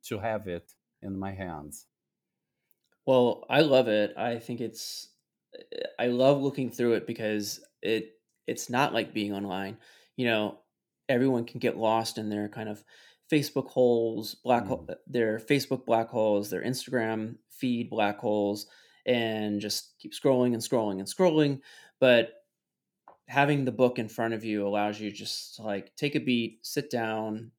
to 0.04 0.18
have 0.18 0.48
it 0.48 0.72
in 1.02 1.18
my 1.18 1.32
hands. 1.32 1.86
Well, 3.06 3.44
I 3.48 3.60
love 3.60 3.88
it. 3.88 4.16
I 4.16 4.38
think 4.38 4.60
it's 4.60 5.08
I 5.98 6.08
love 6.08 6.40
looking 6.42 6.70
through 6.70 6.94
it 6.94 7.06
because 7.06 7.64
it 7.82 8.12
it's 8.46 8.70
not 8.70 8.92
like 8.94 9.14
being 9.14 9.32
online. 9.32 9.78
You 10.16 10.26
know, 10.26 10.60
everyone 11.08 11.44
can 11.44 11.60
get 11.60 11.76
lost 11.76 12.18
in 12.18 12.28
their 12.28 12.48
kind 12.48 12.68
of 12.68 12.84
Facebook 13.30 13.68
holes, 13.68 14.34
black 14.36 14.66
hole, 14.66 14.86
Mm. 14.88 14.96
their 15.06 15.38
Facebook 15.38 15.86
black 15.86 16.08
holes, 16.08 16.50
their 16.50 16.62
Instagram 16.62 17.38
feed 17.50 17.90
black 17.90 18.18
holes, 18.18 18.66
and 19.06 19.60
just 19.60 19.98
keep 19.98 20.12
scrolling 20.12 20.52
and 20.54 20.62
scrolling 20.62 20.98
and 20.98 21.08
scrolling. 21.08 21.60
But 22.00 22.34
having 23.28 23.64
the 23.64 23.72
book 23.72 23.98
in 23.98 24.08
front 24.08 24.34
of 24.34 24.44
you 24.44 24.66
allows 24.66 25.00
you 25.00 25.10
just 25.10 25.56
to 25.56 25.62
like 25.62 25.94
take 25.96 26.14
a 26.14 26.20
beat, 26.20 26.64
sit 26.66 26.90
down, 26.90 27.52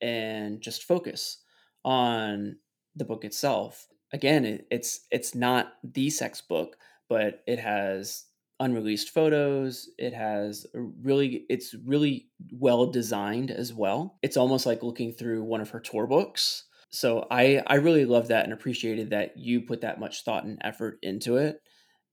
and 0.00 0.60
just 0.60 0.84
focus 0.84 1.44
on 1.84 2.58
the 2.96 3.04
book 3.06 3.24
itself. 3.24 3.88
Again, 4.12 4.44
it, 4.44 4.66
it's 4.70 5.06
it's 5.10 5.34
not 5.34 5.74
the 5.84 6.10
sex 6.10 6.40
book, 6.40 6.76
but 7.08 7.42
it 7.46 7.58
has 7.58 8.24
unreleased 8.60 9.10
photos. 9.10 9.88
It 9.98 10.14
has 10.14 10.66
really 10.74 11.44
it's 11.48 11.74
really 11.84 12.28
well 12.52 12.86
designed 12.86 13.50
as 13.50 13.72
well. 13.72 14.18
It's 14.22 14.36
almost 14.36 14.66
like 14.66 14.82
looking 14.82 15.12
through 15.12 15.44
one 15.44 15.60
of 15.60 15.70
her 15.70 15.80
tour 15.80 16.06
books. 16.06 16.64
So 16.90 17.26
I 17.30 17.62
I 17.66 17.76
really 17.76 18.04
love 18.04 18.28
that 18.28 18.44
and 18.44 18.52
appreciated 18.52 19.10
that 19.10 19.36
you 19.36 19.60
put 19.60 19.82
that 19.82 20.00
much 20.00 20.24
thought 20.24 20.44
and 20.44 20.58
effort 20.62 20.98
into 21.02 21.36
it. 21.36 21.60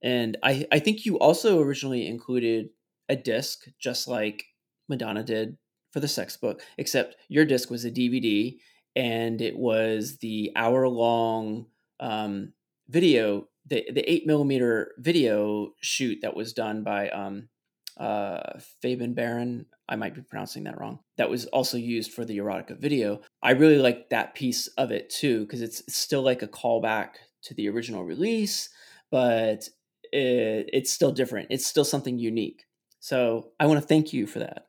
And 0.02 0.36
I 0.42 0.66
I 0.70 0.78
think 0.78 1.06
you 1.06 1.18
also 1.18 1.60
originally 1.60 2.06
included 2.06 2.68
a 3.08 3.16
disc 3.16 3.64
just 3.78 4.06
like 4.06 4.44
Madonna 4.88 5.22
did 5.22 5.56
for 5.92 6.00
the 6.00 6.08
sex 6.08 6.36
book, 6.36 6.62
except 6.76 7.16
your 7.28 7.44
disc 7.46 7.70
was 7.70 7.84
a 7.84 7.90
DVD 7.90 8.60
and 8.94 9.40
it 9.40 9.56
was 9.56 10.18
the 10.18 10.52
hour 10.56 10.88
long 10.88 11.66
um, 12.00 12.52
video, 12.88 13.48
the 13.66 13.86
the 13.92 14.10
eight 14.10 14.26
millimeter 14.26 14.92
video 14.98 15.72
shoot 15.80 16.18
that 16.22 16.36
was 16.36 16.52
done 16.52 16.82
by 16.82 17.08
um, 17.10 17.48
uh, 17.96 18.58
Fabien 18.82 19.14
Baron. 19.14 19.66
I 19.88 19.96
might 19.96 20.14
be 20.14 20.22
pronouncing 20.22 20.64
that 20.64 20.78
wrong. 20.80 21.00
That 21.16 21.30
was 21.30 21.46
also 21.46 21.76
used 21.76 22.12
for 22.12 22.24
the 22.24 22.38
erotica 22.38 22.78
video. 22.78 23.20
I 23.42 23.52
really 23.52 23.78
like 23.78 24.10
that 24.10 24.34
piece 24.34 24.66
of 24.68 24.90
it 24.90 25.10
too 25.10 25.40
because 25.40 25.62
it's 25.62 25.82
still 25.94 26.22
like 26.22 26.42
a 26.42 26.48
callback 26.48 27.10
to 27.42 27.54
the 27.54 27.68
original 27.68 28.04
release, 28.04 28.68
but 29.10 29.68
it, 30.12 30.70
it's 30.72 30.92
still 30.92 31.12
different. 31.12 31.48
It's 31.50 31.66
still 31.66 31.84
something 31.84 32.18
unique. 32.18 32.64
So 32.98 33.52
I 33.60 33.66
want 33.66 33.80
to 33.80 33.86
thank 33.86 34.12
you 34.12 34.26
for 34.26 34.40
that. 34.40 34.66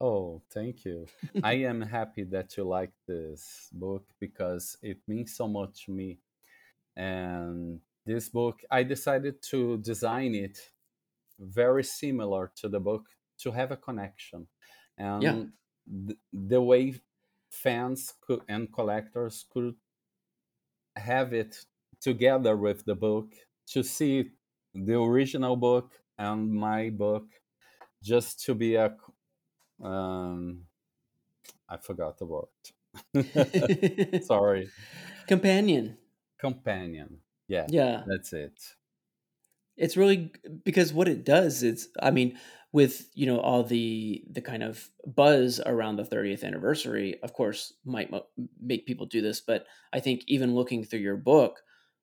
Oh, 0.00 0.42
thank 0.52 0.84
you. 0.84 1.06
I 1.42 1.54
am 1.54 1.80
happy 1.80 2.24
that 2.24 2.56
you 2.56 2.64
like 2.64 2.92
this 3.06 3.68
book 3.72 4.04
because 4.20 4.76
it 4.82 4.98
means 5.08 5.34
so 5.34 5.48
much 5.48 5.86
to 5.86 5.92
me. 5.92 6.18
And 6.96 7.80
this 8.06 8.28
book, 8.28 8.62
I 8.70 8.82
decided 8.84 9.42
to 9.50 9.78
design 9.78 10.34
it 10.34 10.58
very 11.38 11.84
similar 11.84 12.52
to 12.56 12.68
the 12.68 12.80
book 12.80 13.06
to 13.38 13.52
have 13.52 13.72
a 13.72 13.76
connection. 13.76 14.48
And 14.98 15.22
Yeah. 15.22 16.08
th- 16.08 16.18
the 16.32 16.62
way 16.62 16.94
fans 17.50 18.14
could, 18.20 18.42
and 18.48 18.72
collectors 18.72 19.44
could 19.50 19.76
have 20.96 21.32
it 21.32 21.66
together 22.00 22.56
with 22.56 22.84
the 22.84 22.94
book 22.94 23.32
to 23.66 23.82
see 23.82 24.30
the 24.74 24.98
original 25.00 25.56
book 25.56 25.92
and 26.18 26.52
my 26.52 26.90
book 26.90 27.26
just 28.02 28.44
to 28.44 28.54
be 28.54 28.74
a 28.76 28.96
um 29.82 30.66
i 31.68 31.76
forgot 31.76 32.18
the 32.18 32.26
word 32.26 32.48
sorry 34.20 34.72
Companion. 35.26 35.98
Companion. 36.38 37.20
Yeah 37.48 37.68
Yeah. 37.68 38.04
that's 38.06 38.32
it. 38.32 38.76
It's 39.76 39.96
really 39.96 40.32
because 40.64 40.92
what 40.92 41.08
it 41.08 41.24
does 41.24 41.62
is 41.62 41.88
I 42.00 42.10
mean 42.10 42.38
with 42.72 43.08
you 43.14 43.26
know 43.26 43.40
all 43.40 43.62
the 43.62 44.24
the 44.30 44.40
kind 44.40 44.62
of 44.62 44.90
buzz 45.06 45.60
around 45.64 45.96
the 45.96 46.04
30th 46.04 46.44
anniversary 46.44 47.20
of 47.22 47.32
course 47.32 47.74
might 47.84 48.10
mo- 48.10 48.26
make 48.60 48.86
people 48.86 49.06
do 49.06 49.20
this 49.20 49.40
but 49.40 49.66
I 49.92 50.00
think 50.00 50.22
even 50.26 50.54
looking 50.54 50.82
through 50.84 51.00
your 51.00 51.16
book 51.16 51.60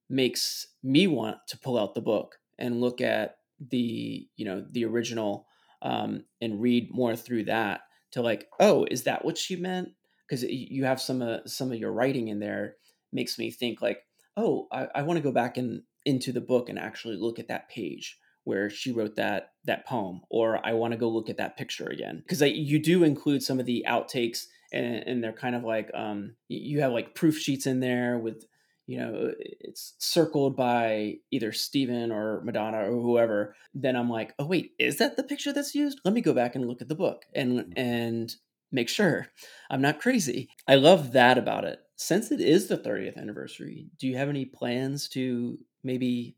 makes 0.09 0.67
me 0.83 1.07
want 1.07 1.37
to 1.47 1.57
pull 1.57 1.77
out 1.77 1.95
the 1.95 2.01
book 2.01 2.37
and 2.59 2.79
look 2.79 3.01
at 3.01 3.37
the 3.59 4.27
you 4.35 4.45
know 4.45 4.65
the 4.69 4.85
original 4.85 5.47
um, 5.81 6.25
and 6.41 6.61
read 6.61 6.89
more 6.91 7.15
through 7.15 7.45
that 7.45 7.81
to 8.11 8.21
like 8.21 8.47
oh 8.59 8.85
is 8.89 9.03
that 9.03 9.25
what 9.25 9.37
she 9.37 9.55
meant? 9.55 9.89
Because 10.27 10.43
you 10.43 10.85
have 10.85 11.01
some 11.01 11.21
of 11.21 11.49
some 11.49 11.71
of 11.71 11.77
your 11.79 11.91
writing 11.91 12.27
in 12.29 12.39
there 12.39 12.75
makes 13.11 13.37
me 13.37 13.51
think 13.51 13.81
like 13.81 14.03
oh 14.37 14.67
i, 14.71 14.87
I 14.95 15.01
want 15.03 15.17
to 15.17 15.23
go 15.23 15.31
back 15.31 15.57
and 15.57 15.83
into 16.05 16.31
the 16.31 16.41
book 16.41 16.69
and 16.69 16.77
actually 16.77 17.15
look 17.17 17.39
at 17.39 17.47
that 17.47 17.69
page 17.69 18.17
where 18.43 18.69
she 18.69 18.91
wrote 18.91 19.15
that 19.15 19.51
that 19.65 19.85
poem 19.85 20.21
or 20.29 20.65
i 20.65 20.73
want 20.73 20.91
to 20.91 20.97
go 20.97 21.09
look 21.09 21.29
at 21.29 21.37
that 21.37 21.57
picture 21.57 21.87
again. 21.87 22.23
Because 22.27 22.41
you 22.41 22.81
do 22.81 23.03
include 23.03 23.43
some 23.43 23.59
of 23.59 23.65
the 23.65 23.85
outtakes 23.87 24.45
and, 24.71 24.95
and 25.07 25.23
they're 25.23 25.33
kind 25.33 25.55
of 25.55 25.63
like 25.63 25.89
um, 25.93 26.35
you 26.47 26.81
have 26.81 26.91
like 26.91 27.15
proof 27.15 27.37
sheets 27.37 27.67
in 27.67 27.79
there 27.79 28.17
with 28.17 28.45
you 28.85 28.99
know 28.99 29.31
it's 29.39 29.93
circled 29.99 30.57
by 30.57 31.15
either 31.31 31.53
Steven 31.53 32.11
or 32.11 32.41
Madonna 32.43 32.89
or 32.89 33.01
whoever. 33.01 33.55
Then 33.73 33.95
I'm 33.95 34.09
like 34.09 34.33
oh 34.39 34.45
wait 34.45 34.71
is 34.79 34.97
that 34.97 35.15
the 35.15 35.23
picture 35.23 35.53
that's 35.53 35.75
used? 35.75 35.99
Let 36.03 36.13
me 36.13 36.21
go 36.21 36.33
back 36.33 36.55
and 36.55 36.67
look 36.67 36.81
at 36.81 36.89
the 36.89 36.95
book 36.95 37.23
and 37.33 37.73
and 37.77 38.33
make 38.71 38.89
sure. 38.89 39.27
I'm 39.69 39.81
not 39.81 40.01
crazy. 40.01 40.49
I 40.67 40.75
love 40.75 41.13
that 41.13 41.37
about 41.37 41.63
it 41.63 41.79
since 41.95 42.31
it 42.31 42.41
is 42.41 42.67
the 42.67 42.77
30th 42.77 43.17
anniversary 43.17 43.89
do 43.97 44.07
you 44.07 44.17
have 44.17 44.29
any 44.29 44.45
plans 44.45 45.09
to 45.09 45.59
maybe 45.83 46.37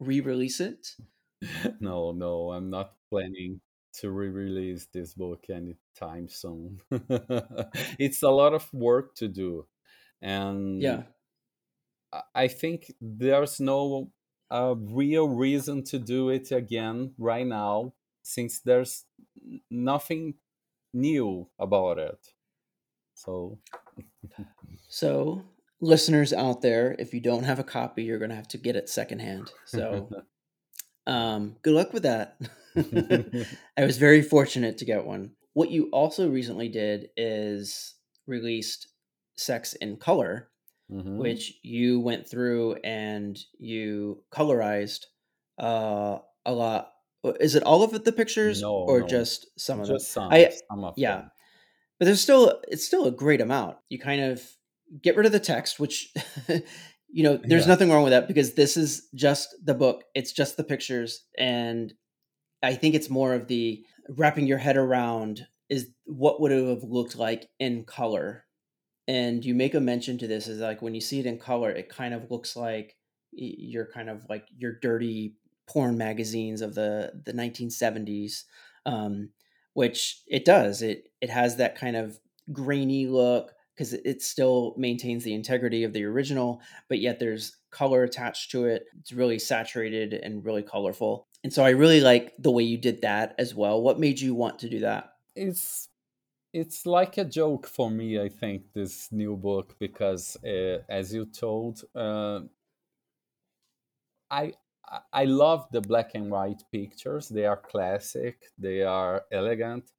re-release 0.00 0.60
it? 0.60 0.96
No 1.80 2.12
no 2.12 2.50
i'm 2.52 2.70
not 2.70 2.96
planning 3.10 3.60
to 3.94 4.10
re-release 4.10 4.86
this 4.92 5.14
book 5.14 5.48
anytime 5.48 6.28
soon. 6.28 6.80
It's 7.98 8.22
a 8.22 8.28
lot 8.30 8.52
of 8.54 8.72
work 8.74 9.14
to 9.16 9.28
do 9.28 9.66
and 10.22 11.02
yeah. 11.02 11.06
I- 12.34 12.48
think 12.48 12.92
there's 13.00 13.60
no 13.60 14.12
uh, 14.50 14.74
real 14.78 15.28
reason 15.28 15.82
to 15.84 15.98
do 15.98 16.28
it 16.30 16.52
again 16.52 17.14
right 17.18 17.46
now 17.46 17.94
since 18.22 18.60
there's 18.60 19.06
nothing 19.70 20.34
new 20.92 21.50
about 21.58 21.98
it. 21.98 22.34
So 23.14 23.60
so 24.96 25.42
listeners 25.82 26.32
out 26.32 26.62
there 26.62 26.96
if 26.98 27.12
you 27.12 27.20
don't 27.20 27.44
have 27.44 27.58
a 27.58 27.64
copy 27.64 28.02
you're 28.04 28.18
going 28.18 28.30
to 28.30 28.40
have 28.42 28.48
to 28.48 28.58
get 28.58 28.76
it 28.76 28.88
secondhand. 28.88 29.50
So 29.66 30.08
um, 31.06 31.56
good 31.62 31.74
luck 31.74 31.92
with 31.92 32.04
that. 32.04 32.38
I 33.76 33.84
was 33.84 33.98
very 33.98 34.22
fortunate 34.22 34.78
to 34.78 34.84
get 34.86 35.04
one. 35.04 35.32
What 35.52 35.70
you 35.70 35.88
also 35.92 36.28
recently 36.30 36.68
did 36.68 37.10
is 37.16 37.94
released 38.26 38.88
sex 39.36 39.74
in 39.74 39.96
color 39.96 40.48
Mhm. 40.90 41.16
which 41.18 41.58
you 41.64 41.98
went 41.98 42.28
through 42.30 42.74
and 42.84 43.36
you 43.58 44.22
colorized 44.30 45.06
uh, 45.58 46.18
a 46.44 46.52
lot. 46.52 46.92
Is 47.40 47.56
it 47.56 47.64
all 47.64 47.82
of 47.82 47.90
the 48.04 48.12
pictures 48.12 48.62
No, 48.62 48.72
or 48.72 49.00
no, 49.00 49.06
just 49.08 49.48
some 49.58 49.80
of 49.80 49.88
just 49.88 50.14
them 50.14 50.30
some 50.30 50.32
i 50.32 50.52
some 50.70 50.84
of 50.84 50.94
yeah. 50.96 51.16
them. 51.16 51.30
But 51.98 52.04
there's 52.06 52.20
still 52.20 52.62
it's 52.68 52.86
still 52.86 53.06
a 53.06 53.10
great 53.10 53.40
amount. 53.40 53.78
You 53.88 53.98
kind 53.98 54.22
of 54.22 54.40
get 55.02 55.16
rid 55.16 55.26
of 55.26 55.32
the 55.32 55.40
text 55.40 55.80
which 55.80 56.12
you 57.08 57.22
know 57.24 57.38
there's 57.42 57.64
Yeah. 57.64 57.68
nothing 57.68 57.90
wrong 57.90 58.02
with 58.04 58.12
that 58.12 58.28
because 58.28 58.54
this 58.54 58.76
is 58.76 59.08
just 59.14 59.54
the 59.64 59.74
book. 59.74 60.04
It's 60.14 60.32
just 60.32 60.56
the 60.56 60.64
pictures. 60.64 61.24
And 61.38 61.92
i 62.62 62.74
think 62.74 62.94
it's 62.94 63.10
more 63.10 63.34
of 63.34 63.48
the 63.48 63.84
wrapping 64.10 64.46
your 64.46 64.58
head 64.58 64.76
around 64.76 65.46
is 65.68 65.90
what 66.06 66.40
would 66.40 66.52
it 66.52 66.66
have 66.68 66.82
looked 66.84 67.16
like 67.16 67.48
in 67.58 67.84
color. 67.84 68.44
And 69.08 69.44
you 69.44 69.54
make 69.54 69.74
a 69.74 69.80
mention 69.80 70.18
to 70.18 70.26
this 70.26 70.48
is 70.48 70.60
like 70.60 70.82
when 70.82 70.94
you 70.94 71.00
see 71.00 71.20
it 71.20 71.26
in 71.26 71.38
color 71.38 71.70
it 71.70 71.88
kind 71.88 72.14
of 72.14 72.30
looks 72.30 72.56
like 72.56 72.96
you're 73.32 73.86
kind 73.92 74.10
of 74.10 74.26
like 74.28 74.46
your 74.56 74.72
dirty 74.80 75.36
porn 75.68 75.98
magazines 75.98 76.62
of 76.62 76.74
the 76.74 77.12
the 77.24 77.32
1970s 77.32 78.44
um 78.86 79.30
which 79.74 80.22
it 80.28 80.44
does. 80.44 80.82
It 80.82 81.08
it 81.20 81.30
has 81.30 81.56
that 81.56 81.76
kind 81.76 81.96
of 81.96 82.18
grainy 82.52 83.06
look 83.06 83.52
because 83.76 83.92
it 83.92 84.22
still 84.22 84.74
maintains 84.78 85.22
the 85.22 85.34
integrity 85.34 85.84
of 85.84 85.92
the 85.92 86.04
original, 86.04 86.62
but 86.88 86.98
yet 86.98 87.20
there's 87.20 87.56
color 87.70 88.02
attached 88.04 88.50
to 88.52 88.64
it. 88.64 88.84
It's 88.98 89.12
really 89.12 89.38
saturated 89.38 90.14
and 90.14 90.44
really 90.44 90.62
colorful. 90.62 91.26
And 91.44 91.52
so 91.52 91.62
I 91.62 91.70
really 91.70 92.00
like 92.00 92.32
the 92.38 92.50
way 92.50 92.62
you 92.62 92.78
did 92.78 93.02
that 93.02 93.34
as 93.38 93.54
well. 93.54 93.82
What 93.82 94.00
made 94.00 94.18
you 94.18 94.34
want 94.34 94.58
to 94.60 94.68
do 94.70 94.80
that? 94.80 95.12
It's 95.34 95.88
it's 96.54 96.86
like 96.86 97.18
a 97.18 97.24
joke 97.24 97.66
for 97.66 97.90
me, 97.90 98.18
I 98.18 98.30
think, 98.30 98.72
this 98.72 99.12
new 99.12 99.36
book 99.36 99.76
because, 99.78 100.38
uh, 100.42 100.78
as 100.88 101.12
you 101.12 101.26
told, 101.26 101.82
uh, 101.94 102.40
I 104.30 104.54
I 105.12 105.24
love 105.24 105.66
the 105.70 105.80
black 105.80 106.14
and 106.14 106.30
white 106.30 106.62
pictures. 106.72 107.28
They 107.28 107.44
are 107.44 107.56
classic. 107.56 108.36
They 108.58 108.82
are 108.82 109.24
elegant. 109.30 109.90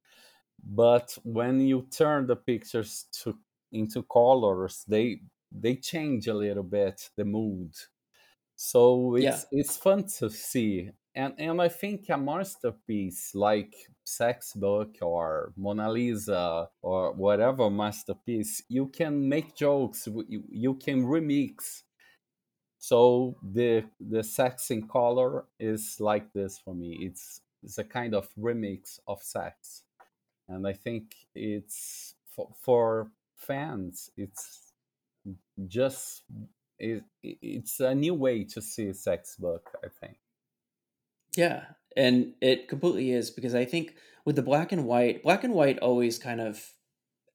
But 0.64 1.16
when 1.22 1.60
you 1.60 1.86
turn 1.90 2.26
the 2.26 2.36
pictures 2.36 3.06
to 3.22 3.38
into 3.72 4.02
colors, 4.04 4.84
they 4.88 5.20
they 5.52 5.76
change 5.76 6.26
a 6.28 6.34
little 6.34 6.62
bit 6.64 7.10
the 7.16 7.24
mood. 7.24 7.74
So 8.56 9.14
it's 9.16 9.44
Yeah. 9.44 9.44
it's 9.52 9.76
fun 9.76 10.04
to 10.18 10.30
see. 10.30 10.90
And 11.14 11.34
and 11.38 11.60
I 11.62 11.68
think 11.68 12.08
a 12.10 12.16
masterpiece 12.18 13.34
like 13.34 13.74
Sex 14.04 14.52
Book 14.54 14.96
or 15.02 15.52
Mona 15.56 15.90
Lisa 15.90 16.68
or 16.82 17.12
whatever 17.14 17.70
masterpiece, 17.70 18.62
you 18.68 18.88
can 18.88 19.28
make 19.28 19.54
jokes, 19.56 20.06
you, 20.28 20.44
you 20.50 20.74
can 20.74 21.04
remix. 21.04 21.82
So 22.78 23.36
the 23.42 23.84
the 24.00 24.22
sex 24.22 24.70
in 24.70 24.86
color 24.88 25.46
is 25.58 25.96
like 26.00 26.32
this 26.32 26.58
for 26.58 26.74
me. 26.74 26.98
It's 27.02 27.40
it's 27.62 27.78
a 27.78 27.84
kind 27.84 28.14
of 28.14 28.28
remix 28.36 29.00
of 29.06 29.22
sex. 29.22 29.82
And 30.48 30.66
I 30.66 30.74
think 30.74 31.14
it's 31.34 32.14
for, 32.26 32.50
for 32.60 33.12
fans, 33.38 34.10
it's 34.16 34.72
just 35.66 36.24
it, 36.78 37.04
it's 37.22 37.80
a 37.80 37.94
new 37.94 38.14
way 38.14 38.44
to 38.44 38.62
see 38.62 38.88
a 38.88 38.94
sex 38.94 39.36
book 39.36 39.70
i 39.84 39.88
think 39.88 40.18
Yeah, 41.36 41.66
and 41.96 42.34
it 42.40 42.68
completely 42.68 43.10
is 43.12 43.30
because 43.30 43.54
I 43.54 43.64
think 43.64 43.96
with 44.24 44.36
the 44.36 44.42
black 44.42 44.72
and 44.72 44.86
white, 44.86 45.22
black 45.22 45.44
and 45.44 45.54
white 45.54 45.78
always 45.78 46.18
kind 46.18 46.40
of 46.40 46.72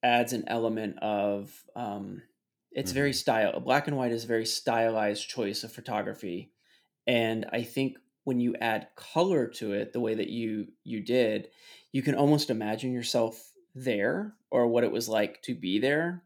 adds 0.03 0.33
an 0.33 0.45
element 0.47 0.99
of 0.99 1.65
um 1.75 2.23
it's 2.71 2.91
very 2.93 3.13
hmm 3.13 3.13
style. 3.13 3.59
Black 3.61 3.87
and 3.87 3.97
white 3.97 4.11
is 4.13 4.25
a 4.25 4.27
very 4.27 4.45
stylized 4.45 5.29
choice 5.29 5.63
of 5.63 5.73
photography. 5.73 6.53
And 7.07 7.47
I 7.53 7.63
think 7.63 7.97
when 8.25 8.39
you 8.41 8.55
add 8.57 8.89
color 8.95 9.47
to 9.49 9.73
it 9.73 9.93
the 9.93 10.01
way 10.01 10.15
that 10.15 10.29
you 10.29 10.69
you 10.83 11.01
did, 11.01 11.49
you 11.93 12.03
can 12.03 12.15
almost 12.15 12.51
imagine 12.51 12.93
yourself 12.93 13.52
there 13.75 14.33
or 14.51 14.67
what 14.67 14.83
it 14.83 14.91
was 14.91 15.09
like 15.09 15.41
to 15.43 15.55
be 15.55 15.79
there. 15.79 16.23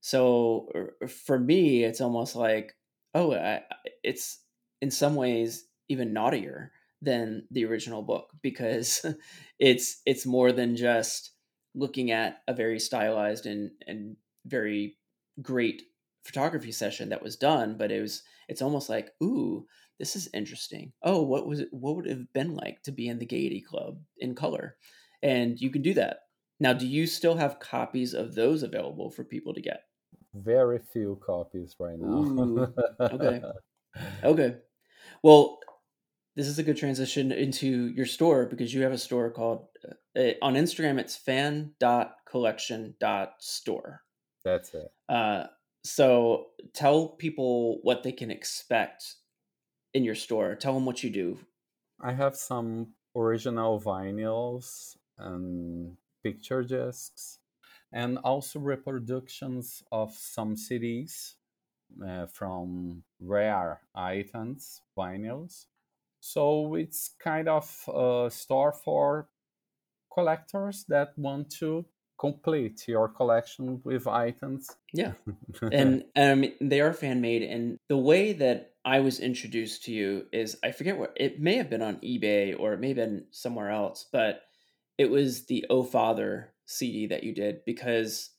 So 0.00 0.68
er, 0.74 1.08
for 1.08 1.38
me, 1.38 1.84
it's 1.84 2.00
almost 2.00 2.36
like, 2.36 2.74
oh, 3.14 3.34
I, 3.34 3.62
it's 4.02 4.40
in 4.80 4.90
some 4.90 5.14
ways 5.14 5.66
even 5.88 6.12
naughtier 6.12 6.72
than 7.02 7.46
the 7.50 7.64
original 7.64 8.02
book 8.02 8.30
because 8.42 9.04
it's 9.58 10.00
it's 10.06 10.26
more 10.26 10.52
than 10.52 10.76
just 10.76 11.32
looking 11.74 12.10
at 12.10 12.42
a 12.46 12.54
very 12.54 12.78
stylized 12.78 13.46
and 13.46 13.70
and 13.86 14.16
very 14.46 14.96
great 15.42 15.82
photography 16.24 16.72
session 16.72 17.10
that 17.10 17.22
was 17.22 17.36
done, 17.36 17.76
but 17.76 17.90
it 17.90 18.00
was 18.00 18.22
it's 18.48 18.62
almost 18.62 18.88
like, 18.88 19.10
ooh, 19.22 19.66
this 19.98 20.16
is 20.16 20.28
interesting. 20.34 20.92
Oh, 21.02 21.22
what 21.22 21.46
was 21.46 21.60
it? 21.60 21.68
What 21.70 21.96
would 21.96 22.06
it 22.06 22.10
have 22.10 22.32
been 22.32 22.54
like 22.54 22.82
to 22.82 22.92
be 22.92 23.08
in 23.08 23.18
the 23.18 23.26
Gaiety 23.26 23.60
Club 23.60 23.98
in 24.18 24.34
color? 24.34 24.76
And 25.22 25.58
you 25.58 25.70
can 25.70 25.82
do 25.82 25.94
that. 25.94 26.18
Now, 26.64 26.72
do 26.72 26.86
you 26.86 27.06
still 27.06 27.36
have 27.36 27.60
copies 27.60 28.14
of 28.14 28.34
those 28.34 28.62
available 28.62 29.10
for 29.10 29.24
people 29.24 29.54
to 29.54 29.60
get? 29.60 29.84
very 30.34 30.78
few 30.78 31.20
copies 31.24 31.76
right 31.78 31.98
now 31.98 32.20
Ooh, 32.20 32.74
okay, 33.00 33.42
okay. 34.24 34.56
Well, 35.22 35.60
this 36.36 36.46
is 36.48 36.58
a 36.58 36.62
good 36.62 36.76
transition 36.76 37.32
into 37.32 37.88
your 37.88 38.04
store 38.06 38.44
because 38.46 38.74
you 38.74 38.82
have 38.82 38.92
a 38.92 38.98
store 38.98 39.30
called 39.30 39.68
uh, 39.88 39.94
uh, 40.20 40.32
on 40.42 40.54
Instagram. 40.54 40.98
It's 40.98 41.16
fan.collection.store. 41.16 44.02
that's 44.44 44.74
it 44.74 44.92
Uh, 45.08 45.46
so 45.84 46.46
tell 46.72 47.10
people 47.10 47.78
what 47.82 48.02
they 48.02 48.12
can 48.12 48.30
expect 48.30 49.16
in 49.94 50.04
your 50.04 50.14
store. 50.14 50.54
Tell 50.56 50.74
them 50.74 50.84
what 50.86 51.02
you 51.02 51.10
do. 51.10 51.38
i 52.00 52.12
have 52.12 52.36
some 52.36 52.94
original 53.16 53.80
vinyls 53.80 54.96
and 55.18 55.96
picture 56.24 56.62
discs 56.62 57.38
and 57.92 58.18
also 58.24 58.58
reproductions 58.58 59.82
of 59.92 60.12
some 60.14 60.56
cds 60.56 61.34
uh, 62.04 62.26
from 62.26 63.02
rare 63.20 63.80
items 63.94 64.80
vinyls 64.98 65.66
so 66.20 66.74
it's 66.74 67.10
kind 67.22 67.48
of 67.48 67.66
a 67.94 68.30
store 68.30 68.72
for 68.72 69.28
collectors 70.12 70.84
that 70.88 71.12
want 71.18 71.50
to 71.50 71.84
complete 72.18 72.86
your 72.88 73.08
collection 73.08 73.80
with 73.84 74.06
items. 74.06 74.70
Yeah. 74.92 75.12
And, 75.72 76.04
and 76.14 76.30
I 76.30 76.34
mean, 76.34 76.54
they 76.60 76.80
are 76.80 76.92
fan 76.92 77.20
made. 77.20 77.42
And 77.42 77.78
the 77.88 77.98
way 77.98 78.32
that 78.34 78.72
I 78.84 79.00
was 79.00 79.20
introduced 79.20 79.84
to 79.84 79.92
you 79.92 80.26
is 80.32 80.56
I 80.62 80.72
forget 80.72 80.98
what 80.98 81.12
it 81.16 81.40
may 81.40 81.56
have 81.56 81.70
been 81.70 81.82
on 81.82 81.96
eBay 81.96 82.58
or 82.58 82.72
it 82.72 82.80
may 82.80 82.88
have 82.88 82.96
been 82.96 83.24
somewhere 83.30 83.70
else, 83.70 84.06
but 84.12 84.42
it 84.98 85.10
was 85.10 85.46
the 85.46 85.66
Oh 85.70 85.82
Father 85.82 86.54
CD 86.66 87.06
that 87.08 87.24
you 87.24 87.34
did 87.34 87.64
because 87.64 88.30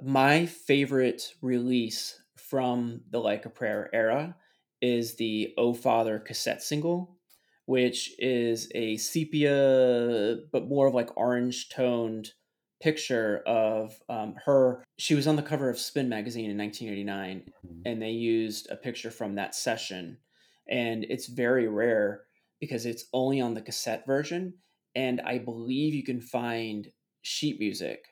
my 0.00 0.46
favorite 0.46 1.34
release 1.40 2.20
from 2.36 3.02
the 3.10 3.20
Like 3.20 3.46
a 3.46 3.50
Prayer 3.50 3.88
era 3.92 4.36
is 4.80 5.14
the 5.14 5.54
Oh 5.56 5.74
Father 5.74 6.18
cassette 6.18 6.62
single, 6.62 7.18
which 7.66 8.12
is 8.18 8.70
a 8.74 8.96
sepia, 8.96 10.38
but 10.50 10.66
more 10.66 10.88
of 10.88 10.94
like 10.94 11.16
orange 11.16 11.68
toned 11.68 12.32
picture 12.80 13.42
of 13.46 14.02
um, 14.08 14.34
her. 14.44 14.82
She 14.98 15.14
was 15.14 15.28
on 15.28 15.36
the 15.36 15.42
cover 15.42 15.70
of 15.70 15.78
Spin 15.78 16.08
magazine 16.08 16.50
in 16.50 16.56
1989, 16.56 17.52
Mhm. 17.64 17.82
and 17.84 18.02
they 18.02 18.10
used 18.10 18.68
a 18.70 18.76
picture 18.76 19.10
from 19.10 19.36
that 19.36 19.54
session. 19.54 20.18
And 20.68 21.04
it's 21.04 21.26
very 21.26 21.68
rare 21.68 22.24
because 22.60 22.86
it's 22.86 23.04
only 23.12 23.40
on 23.40 23.54
the 23.54 23.62
cassette 23.62 24.04
version. 24.04 24.54
And 24.94 25.20
I 25.22 25.38
believe 25.38 25.94
you 25.94 26.04
can 26.04 26.20
find 26.20 26.88
sheet 27.22 27.58
music 27.58 28.04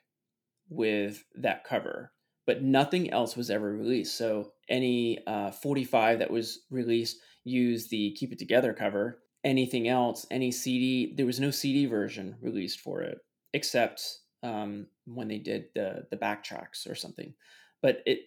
with 0.69 1.23
that 1.35 1.63
cover, 1.63 2.13
but 2.47 2.63
nothing 2.63 3.11
else 3.11 3.35
was 3.35 3.49
ever 3.49 3.71
released. 3.71 4.17
So 4.17 4.53
any 4.69 5.19
uh, 5.27 5.51
45 5.51 6.19
that 6.19 6.31
was 6.31 6.61
released 6.71 7.17
used 7.43 7.89
the 7.89 8.15
Keep 8.17 8.33
It 8.33 8.39
Together 8.39 8.73
cover. 8.73 9.19
Anything 9.43 9.87
else, 9.87 10.25
any 10.31 10.51
CD, 10.51 11.13
there 11.15 11.25
was 11.25 11.39
no 11.39 11.51
CD 11.51 11.87
version 11.87 12.35
released 12.41 12.79
for 12.79 13.01
it, 13.01 13.17
except 13.53 14.01
um, 14.43 14.87
when 15.05 15.27
they 15.27 15.39
did 15.39 15.65
the 15.75 16.05
the 16.11 16.17
backtracks 16.17 16.89
or 16.89 16.95
something. 16.95 17.33
But 17.81 18.03
it 18.05 18.19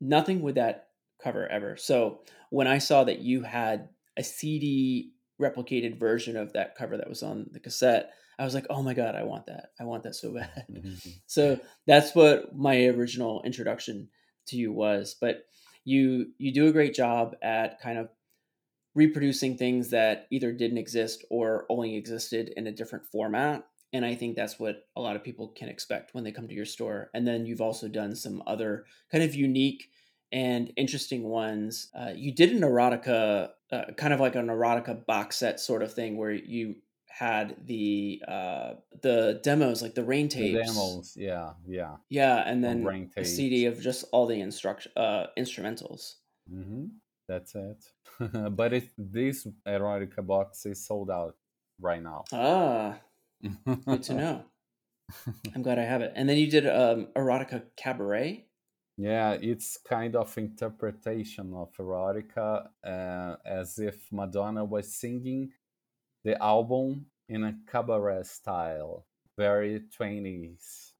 nothing 0.00 0.40
with 0.40 0.54
that 0.54 0.88
cover 1.22 1.48
ever. 1.48 1.76
So 1.76 2.20
when 2.50 2.66
I 2.66 2.78
saw 2.78 3.04
that 3.04 3.20
you 3.20 3.42
had 3.42 3.88
a 4.16 4.22
CD 4.22 5.12
replicated 5.42 5.98
version 5.98 6.36
of 6.36 6.52
that 6.52 6.76
cover 6.76 6.96
that 6.96 7.08
was 7.08 7.22
on 7.22 7.46
the 7.52 7.60
cassette, 7.60 8.12
I 8.38 8.44
was 8.44 8.54
like, 8.54 8.66
oh 8.70 8.82
my 8.82 8.94
god, 8.94 9.14
I 9.14 9.24
want 9.24 9.46
that. 9.46 9.70
I 9.78 9.84
want 9.84 10.04
that 10.04 10.14
so 10.14 10.32
bad. 10.34 10.66
So 11.26 11.60
that's 11.86 12.14
what 12.14 12.56
my 12.56 12.86
original 12.86 13.42
introduction 13.42 14.08
to 14.48 14.56
you 14.56 14.72
was. 14.72 15.16
But 15.20 15.44
you 15.84 16.32
you 16.38 16.52
do 16.52 16.68
a 16.68 16.72
great 16.72 16.94
job 16.94 17.36
at 17.42 17.80
kind 17.80 17.98
of 17.98 18.08
reproducing 18.94 19.56
things 19.56 19.90
that 19.90 20.26
either 20.30 20.52
didn't 20.52 20.78
exist 20.78 21.24
or 21.30 21.66
only 21.68 21.96
existed 21.96 22.52
in 22.56 22.66
a 22.66 22.72
different 22.72 23.06
format. 23.06 23.66
And 23.94 24.04
I 24.04 24.14
think 24.14 24.36
that's 24.36 24.58
what 24.58 24.86
a 24.96 25.00
lot 25.00 25.16
of 25.16 25.24
people 25.24 25.48
can 25.48 25.68
expect 25.68 26.14
when 26.14 26.24
they 26.24 26.32
come 26.32 26.48
to 26.48 26.54
your 26.54 26.64
store. 26.64 27.10
And 27.14 27.26
then 27.26 27.46
you've 27.46 27.60
also 27.60 27.88
done 27.88 28.14
some 28.14 28.42
other 28.46 28.86
kind 29.10 29.24
of 29.24 29.34
unique 29.34 29.90
and 30.30 30.72
interesting 30.76 31.24
ones. 31.24 31.88
Uh, 31.94 32.12
you 32.14 32.34
did 32.34 32.52
an 32.52 32.62
erotica, 32.62 33.50
uh, 33.72 33.92
kind 33.96 34.12
of 34.12 34.20
like 34.20 34.36
an 34.36 34.46
erotica 34.46 35.04
box 35.06 35.36
set 35.36 35.58
sort 35.58 35.82
of 35.82 35.92
thing, 35.92 36.16
where 36.16 36.30
you 36.30 36.76
had 37.08 37.56
the 37.66 38.22
uh, 38.26 38.74
the 39.02 39.40
demos, 39.42 39.82
like 39.82 39.94
the 39.94 40.04
rain 40.04 40.28
the 40.28 40.34
tapes, 40.34 40.68
demos, 40.68 41.14
yeah, 41.16 41.52
yeah, 41.66 41.96
yeah, 42.08 42.42
and 42.46 42.62
then 42.62 42.82
Brain 42.82 43.10
a 43.16 43.20
Tapes. 43.20 43.34
CD 43.36 43.66
of 43.66 43.80
just 43.80 44.04
all 44.12 44.26
the 44.26 44.40
instruction 44.40 44.92
uh, 44.96 45.26
instrumentals. 45.38 46.14
hmm 46.48 46.86
That's 47.28 47.54
it. 47.54 47.84
but 48.56 48.72
it, 48.72 48.90
this 48.98 49.46
erotica 49.66 50.26
box 50.26 50.66
is 50.66 50.84
sold 50.86 51.10
out 51.10 51.36
right 51.80 52.02
now. 52.02 52.24
Ah, 52.32 52.98
good 53.86 54.02
to 54.04 54.14
know. 54.22 54.44
I'm 55.54 55.62
glad 55.62 55.78
I 55.78 55.84
have 55.84 56.00
it. 56.02 56.12
And 56.14 56.28
then 56.28 56.36
you 56.36 56.50
did 56.50 56.66
um, 56.66 57.08
erotica 57.16 57.62
cabaret. 57.76 58.46
Yeah, 58.96 59.32
it's 59.40 59.78
kind 59.78 60.14
of 60.16 60.36
interpretation 60.38 61.54
of 61.54 61.72
erotica, 61.76 62.70
uh, 62.84 63.36
as 63.44 63.78
if 63.78 64.12
Madonna 64.12 64.64
was 64.64 64.94
singing 64.94 65.54
the 66.24 66.42
album 66.42 67.10
in 67.28 67.44
a 67.44 67.58
cabaret 67.66 68.24
style, 68.24 69.06
very 69.36 69.80
20s 69.90 70.94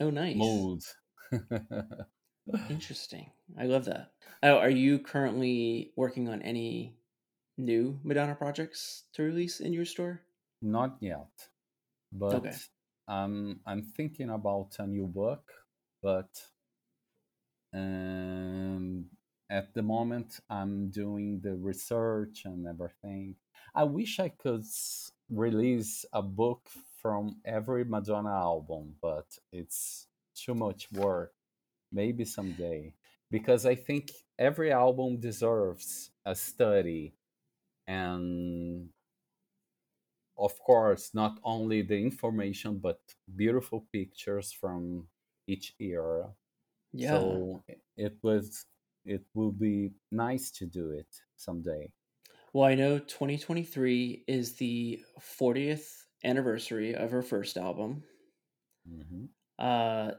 Oh, 0.00 0.10
nice. 0.10 0.68
mood. 0.70 0.82
Interesting. 2.68 3.32
I 3.58 3.66
love 3.66 3.84
that. 3.86 4.14
Oh, 4.42 4.58
are 4.58 4.70
you 4.70 5.00
currently 5.00 5.92
working 5.96 6.28
on 6.28 6.40
any 6.42 6.96
new 7.56 8.00
Madonna 8.04 8.36
projects 8.36 9.04
to 9.14 9.22
release 9.24 9.60
in 9.60 9.72
your 9.72 9.86
store? 9.86 10.22
Not 10.62 10.98
yet, 11.02 11.48
but 12.12 12.48
Okay. 12.48 12.60
um, 13.08 13.60
I'm 13.66 13.82
thinking 13.84 14.30
about 14.30 14.78
a 14.80 14.86
new 14.86 15.06
book, 15.08 15.52
but 16.02 16.50
um, 17.74 19.06
at 19.50 19.74
the 19.74 19.82
moment 19.82 20.40
I'm 20.50 20.90
doing 20.90 21.40
the 21.40 21.54
research 21.54 22.42
and 22.44 22.66
everything. 22.66 23.36
I 23.74 23.84
wish 23.84 24.18
I 24.20 24.28
could 24.30 24.64
release 25.30 26.04
a 26.12 26.22
book 26.22 26.68
from 27.00 27.36
every 27.44 27.84
Madonna 27.84 28.30
album, 28.30 28.94
but 29.00 29.26
it's 29.52 30.06
too 30.34 30.54
much 30.54 30.90
work. 30.92 31.32
Maybe 31.92 32.24
someday, 32.24 32.92
because 33.30 33.64
I 33.64 33.74
think 33.74 34.10
every 34.38 34.72
album 34.72 35.20
deserves 35.20 36.10
a 36.26 36.34
study 36.34 37.14
and 37.86 38.90
of 40.38 40.58
course 40.60 41.10
not 41.14 41.38
only 41.44 41.82
the 41.82 41.96
information 41.96 42.78
but 42.78 43.00
beautiful 43.36 43.86
pictures 43.92 44.52
from 44.52 45.08
each 45.46 45.74
era 45.80 46.30
Yeah. 46.98 47.38
so 47.38 47.64
it 47.96 48.18
was 48.22 48.66
it 49.04 49.24
will 49.34 49.52
be 49.52 49.92
nice 50.10 50.50
to 50.52 50.66
do 50.66 50.90
it 50.90 51.22
someday 51.36 51.92
Well, 52.52 52.64
I 52.66 52.74
know 52.74 52.98
2023 52.98 54.24
is 54.28 54.56
the 54.56 55.02
40th 55.18 56.06
anniversary 56.22 56.94
of 56.94 57.10
her 57.10 57.22
first 57.22 57.56
album. 57.56 58.04
hmm 58.86 59.26
Uh, 59.58 60.12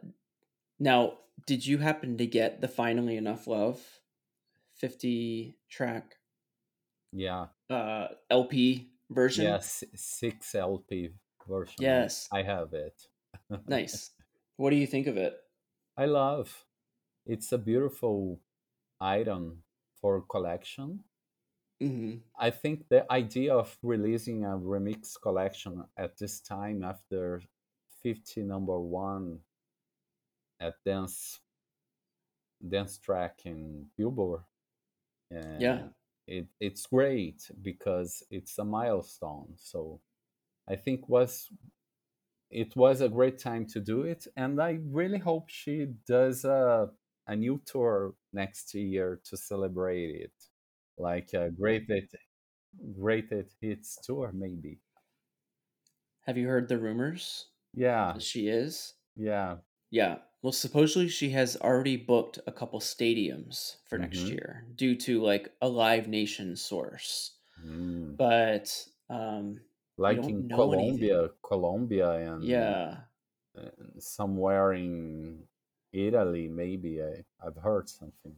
now, 0.79 1.19
did 1.47 1.65
you 1.65 1.79
happen 1.79 2.17
to 2.17 2.27
get 2.27 2.61
the 2.61 2.67
Finally 2.67 3.17
Enough 3.17 3.47
Love 3.47 4.01
50 4.75 5.59
track 5.69 6.17
yeah 7.11 7.47
uh, 7.69 8.07
LP 8.29 8.91
version? 9.09 9.59
yes 9.59 9.83
six 9.95 10.55
lp 10.55 11.09
version 11.47 12.05
Yes. 12.05 12.29
i 12.31 12.41
have 12.43 12.73
it 12.73 13.07
Nice. 13.65 14.11
What 14.57 14.71
do 14.71 14.75
you 14.75 14.85
think 14.85 15.07
of 15.07 15.15
it? 15.15 15.39
i 15.95 16.05
love 16.05 16.65
it's 17.25 17.51
a 17.51 17.57
beautiful 17.57 18.39
item 19.01 19.63
for 20.01 20.21
collection 20.21 21.03
hmm 21.79 22.21
I 22.39 22.49
think 22.49 22.87
the 22.89 23.05
idea 23.11 23.53
of 23.53 23.77
releasing 23.83 24.43
a 24.43 24.57
remix 24.57 25.13
collection 25.21 25.85
at 25.95 26.17
this 26.17 26.39
time 26.39 26.83
after 26.83 27.43
50 28.01 28.41
number 28.41 28.79
one 28.79 29.41
at 30.59 30.75
dance 30.85 31.41
dance 32.67 32.97
track 32.97 33.41
in 33.45 33.87
Billboard, 33.97 34.41
Yeah. 35.57 35.81
uh, 35.81 35.89
it, 36.27 36.47
it's 36.59 36.85
great 36.87 37.49
because 37.61 38.23
it's 38.31 38.57
a 38.59 38.65
milestone. 38.65 39.53
So 39.57 40.01
I 40.67 40.77
think 40.77 41.09
was 41.09 41.49
it 42.51 42.75
was 42.75 43.01
a 43.01 43.09
great 43.09 43.37
time 43.39 43.65
to 43.67 43.79
do 43.79 44.03
it, 44.03 44.27
and 44.35 44.61
I 44.61 44.79
really 44.83 45.19
hope 45.19 45.49
she 45.49 45.87
does 46.07 46.45
a 46.45 46.89
a 47.29 47.35
new 47.37 47.61
tour 47.65 48.15
next 48.33 48.73
year 48.75 49.21
to 49.25 49.37
celebrate 49.37 50.11
it, 50.27 50.33
like 50.97 51.33
a 51.33 51.51
great 51.51 51.87
great 51.87 52.11
greatest 52.99 53.57
hits 53.61 53.97
tour 54.05 54.31
maybe. 54.33 54.79
Have 56.21 56.37
you 56.37 56.47
heard 56.47 56.69
the 56.69 56.77
rumors 56.77 57.47
Yeah, 57.73 58.19
she 58.19 58.47
is? 58.47 58.95
yeah. 59.15 59.59
Yeah. 59.91 60.23
Well, 60.41 60.53
supposedly 60.53 61.09
she 61.09 61.31
has 61.31 61.57
already 61.57 61.97
booked 61.97 62.39
a 62.47 62.51
couple 62.53 62.79
stadiums 62.79 63.77
for 63.85 63.97
next 63.99 64.29
Mhm. 64.29 64.31
year 64.31 64.67
due 64.75 64.95
to 64.97 65.21
like 65.23 65.55
a 65.61 65.69
Live 65.69 66.07
Nation 66.07 66.55
source. 66.57 67.39
Mm. 67.59 68.19
But 68.19 68.87
um, 69.09 69.61
Like 69.97 70.27
in 70.29 70.45
know 70.47 70.73
anything. 70.73 71.25
Colombia, 71.25 71.29
Colombia, 71.43 72.09
and 72.13 72.75
yeah, 72.75 73.05
somewhere 73.99 74.73
in 74.73 75.47
Italy, 75.93 76.47
maybe 76.47 77.01
I 77.01 77.23
I've 77.45 77.57
heard 77.57 77.89
something. 77.89 78.35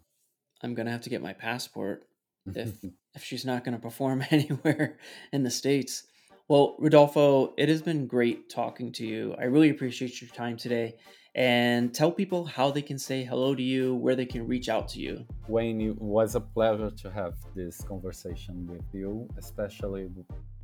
I'm 0.63 0.73
gonna 0.73 0.91
have 0.91 1.01
to 1.01 1.09
get 1.09 1.21
my 1.21 1.33
passport 1.33 2.07
if 2.53 2.73
if 3.15 3.23
she's 3.23 3.45
not 3.45 3.63
gonna 3.63 3.79
perform 3.79 4.23
anywhere 4.31 4.97
in 5.31 5.43
the 5.43 5.51
states. 5.51 6.03
Well, 6.47 6.75
Rodolfo, 6.79 7.53
it 7.57 7.69
has 7.69 7.81
been 7.81 8.07
great 8.07 8.49
talking 8.49 8.91
to 8.93 9.05
you. 9.05 9.35
I 9.39 9.45
really 9.45 9.69
appreciate 9.69 10.21
your 10.21 10.29
time 10.31 10.57
today. 10.57 10.95
And 11.33 11.93
tell 11.93 12.11
people 12.11 12.43
how 12.43 12.71
they 12.71 12.81
can 12.81 12.99
say 12.99 13.23
hello 13.23 13.55
to 13.55 13.63
you, 13.63 13.95
where 13.95 14.17
they 14.17 14.25
can 14.25 14.45
reach 14.45 14.67
out 14.67 14.89
to 14.89 14.99
you. 14.99 15.25
Wayne, 15.47 15.79
it 15.79 16.01
was 16.01 16.35
a 16.35 16.41
pleasure 16.41 16.91
to 16.91 17.09
have 17.09 17.35
this 17.55 17.81
conversation 17.81 18.67
with 18.67 18.83
you, 18.91 19.29
especially 19.37 20.09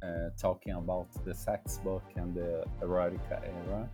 uh, 0.04 0.30
talking 0.38 0.74
about 0.74 1.08
the 1.24 1.34
sex 1.34 1.78
book 1.78 2.04
and 2.18 2.36
the 2.36 2.66
erotica 2.82 3.42
era. 3.66 3.90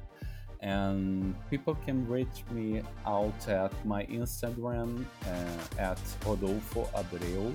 And 0.63 1.35
people 1.49 1.75
can 1.85 2.07
reach 2.07 2.45
me 2.51 2.81
out 3.05 3.49
at 3.49 3.73
my 3.85 4.05
Instagram 4.05 5.03
uh, 5.27 5.57
at 5.77 5.99
Rodolfo 6.25 6.87
Abreu 6.95 7.51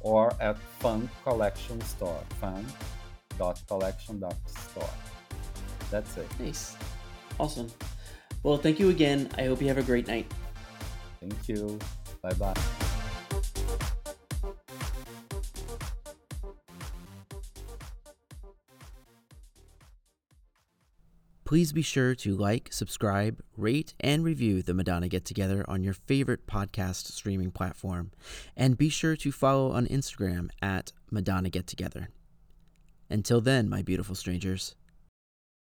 or 0.00 0.32
at 0.40 0.56
Fan 0.78 1.10
Collection 1.24 1.80
Store, 1.80 2.22
fan.collection.store. 2.40 4.90
That's 5.90 6.16
it. 6.16 6.28
Nice. 6.38 6.76
Awesome. 7.40 7.66
Well, 8.44 8.56
thank 8.56 8.78
you 8.78 8.90
again. 8.90 9.28
I 9.36 9.46
hope 9.46 9.60
you 9.60 9.66
have 9.68 9.78
a 9.78 9.82
great 9.82 10.06
night. 10.06 10.32
Thank 11.20 11.48
you. 11.48 11.80
Bye 12.22 12.34
bye. 12.34 12.54
Please 21.52 21.74
be 21.74 21.82
sure 21.82 22.14
to 22.14 22.34
like, 22.34 22.72
subscribe, 22.72 23.42
rate, 23.58 23.92
and 24.00 24.24
review 24.24 24.62
the 24.62 24.72
Madonna 24.72 25.06
Get 25.06 25.26
Together 25.26 25.66
on 25.68 25.82
your 25.84 25.92
favorite 25.92 26.46
podcast 26.46 27.12
streaming 27.12 27.50
platform. 27.50 28.10
And 28.56 28.78
be 28.78 28.88
sure 28.88 29.16
to 29.16 29.30
follow 29.30 29.70
on 29.70 29.86
Instagram 29.88 30.48
at 30.62 30.92
Madonna 31.10 31.50
Get 31.50 31.66
Together. 31.66 32.08
Until 33.10 33.42
then, 33.42 33.68
my 33.68 33.82
beautiful 33.82 34.14
strangers. 34.14 34.76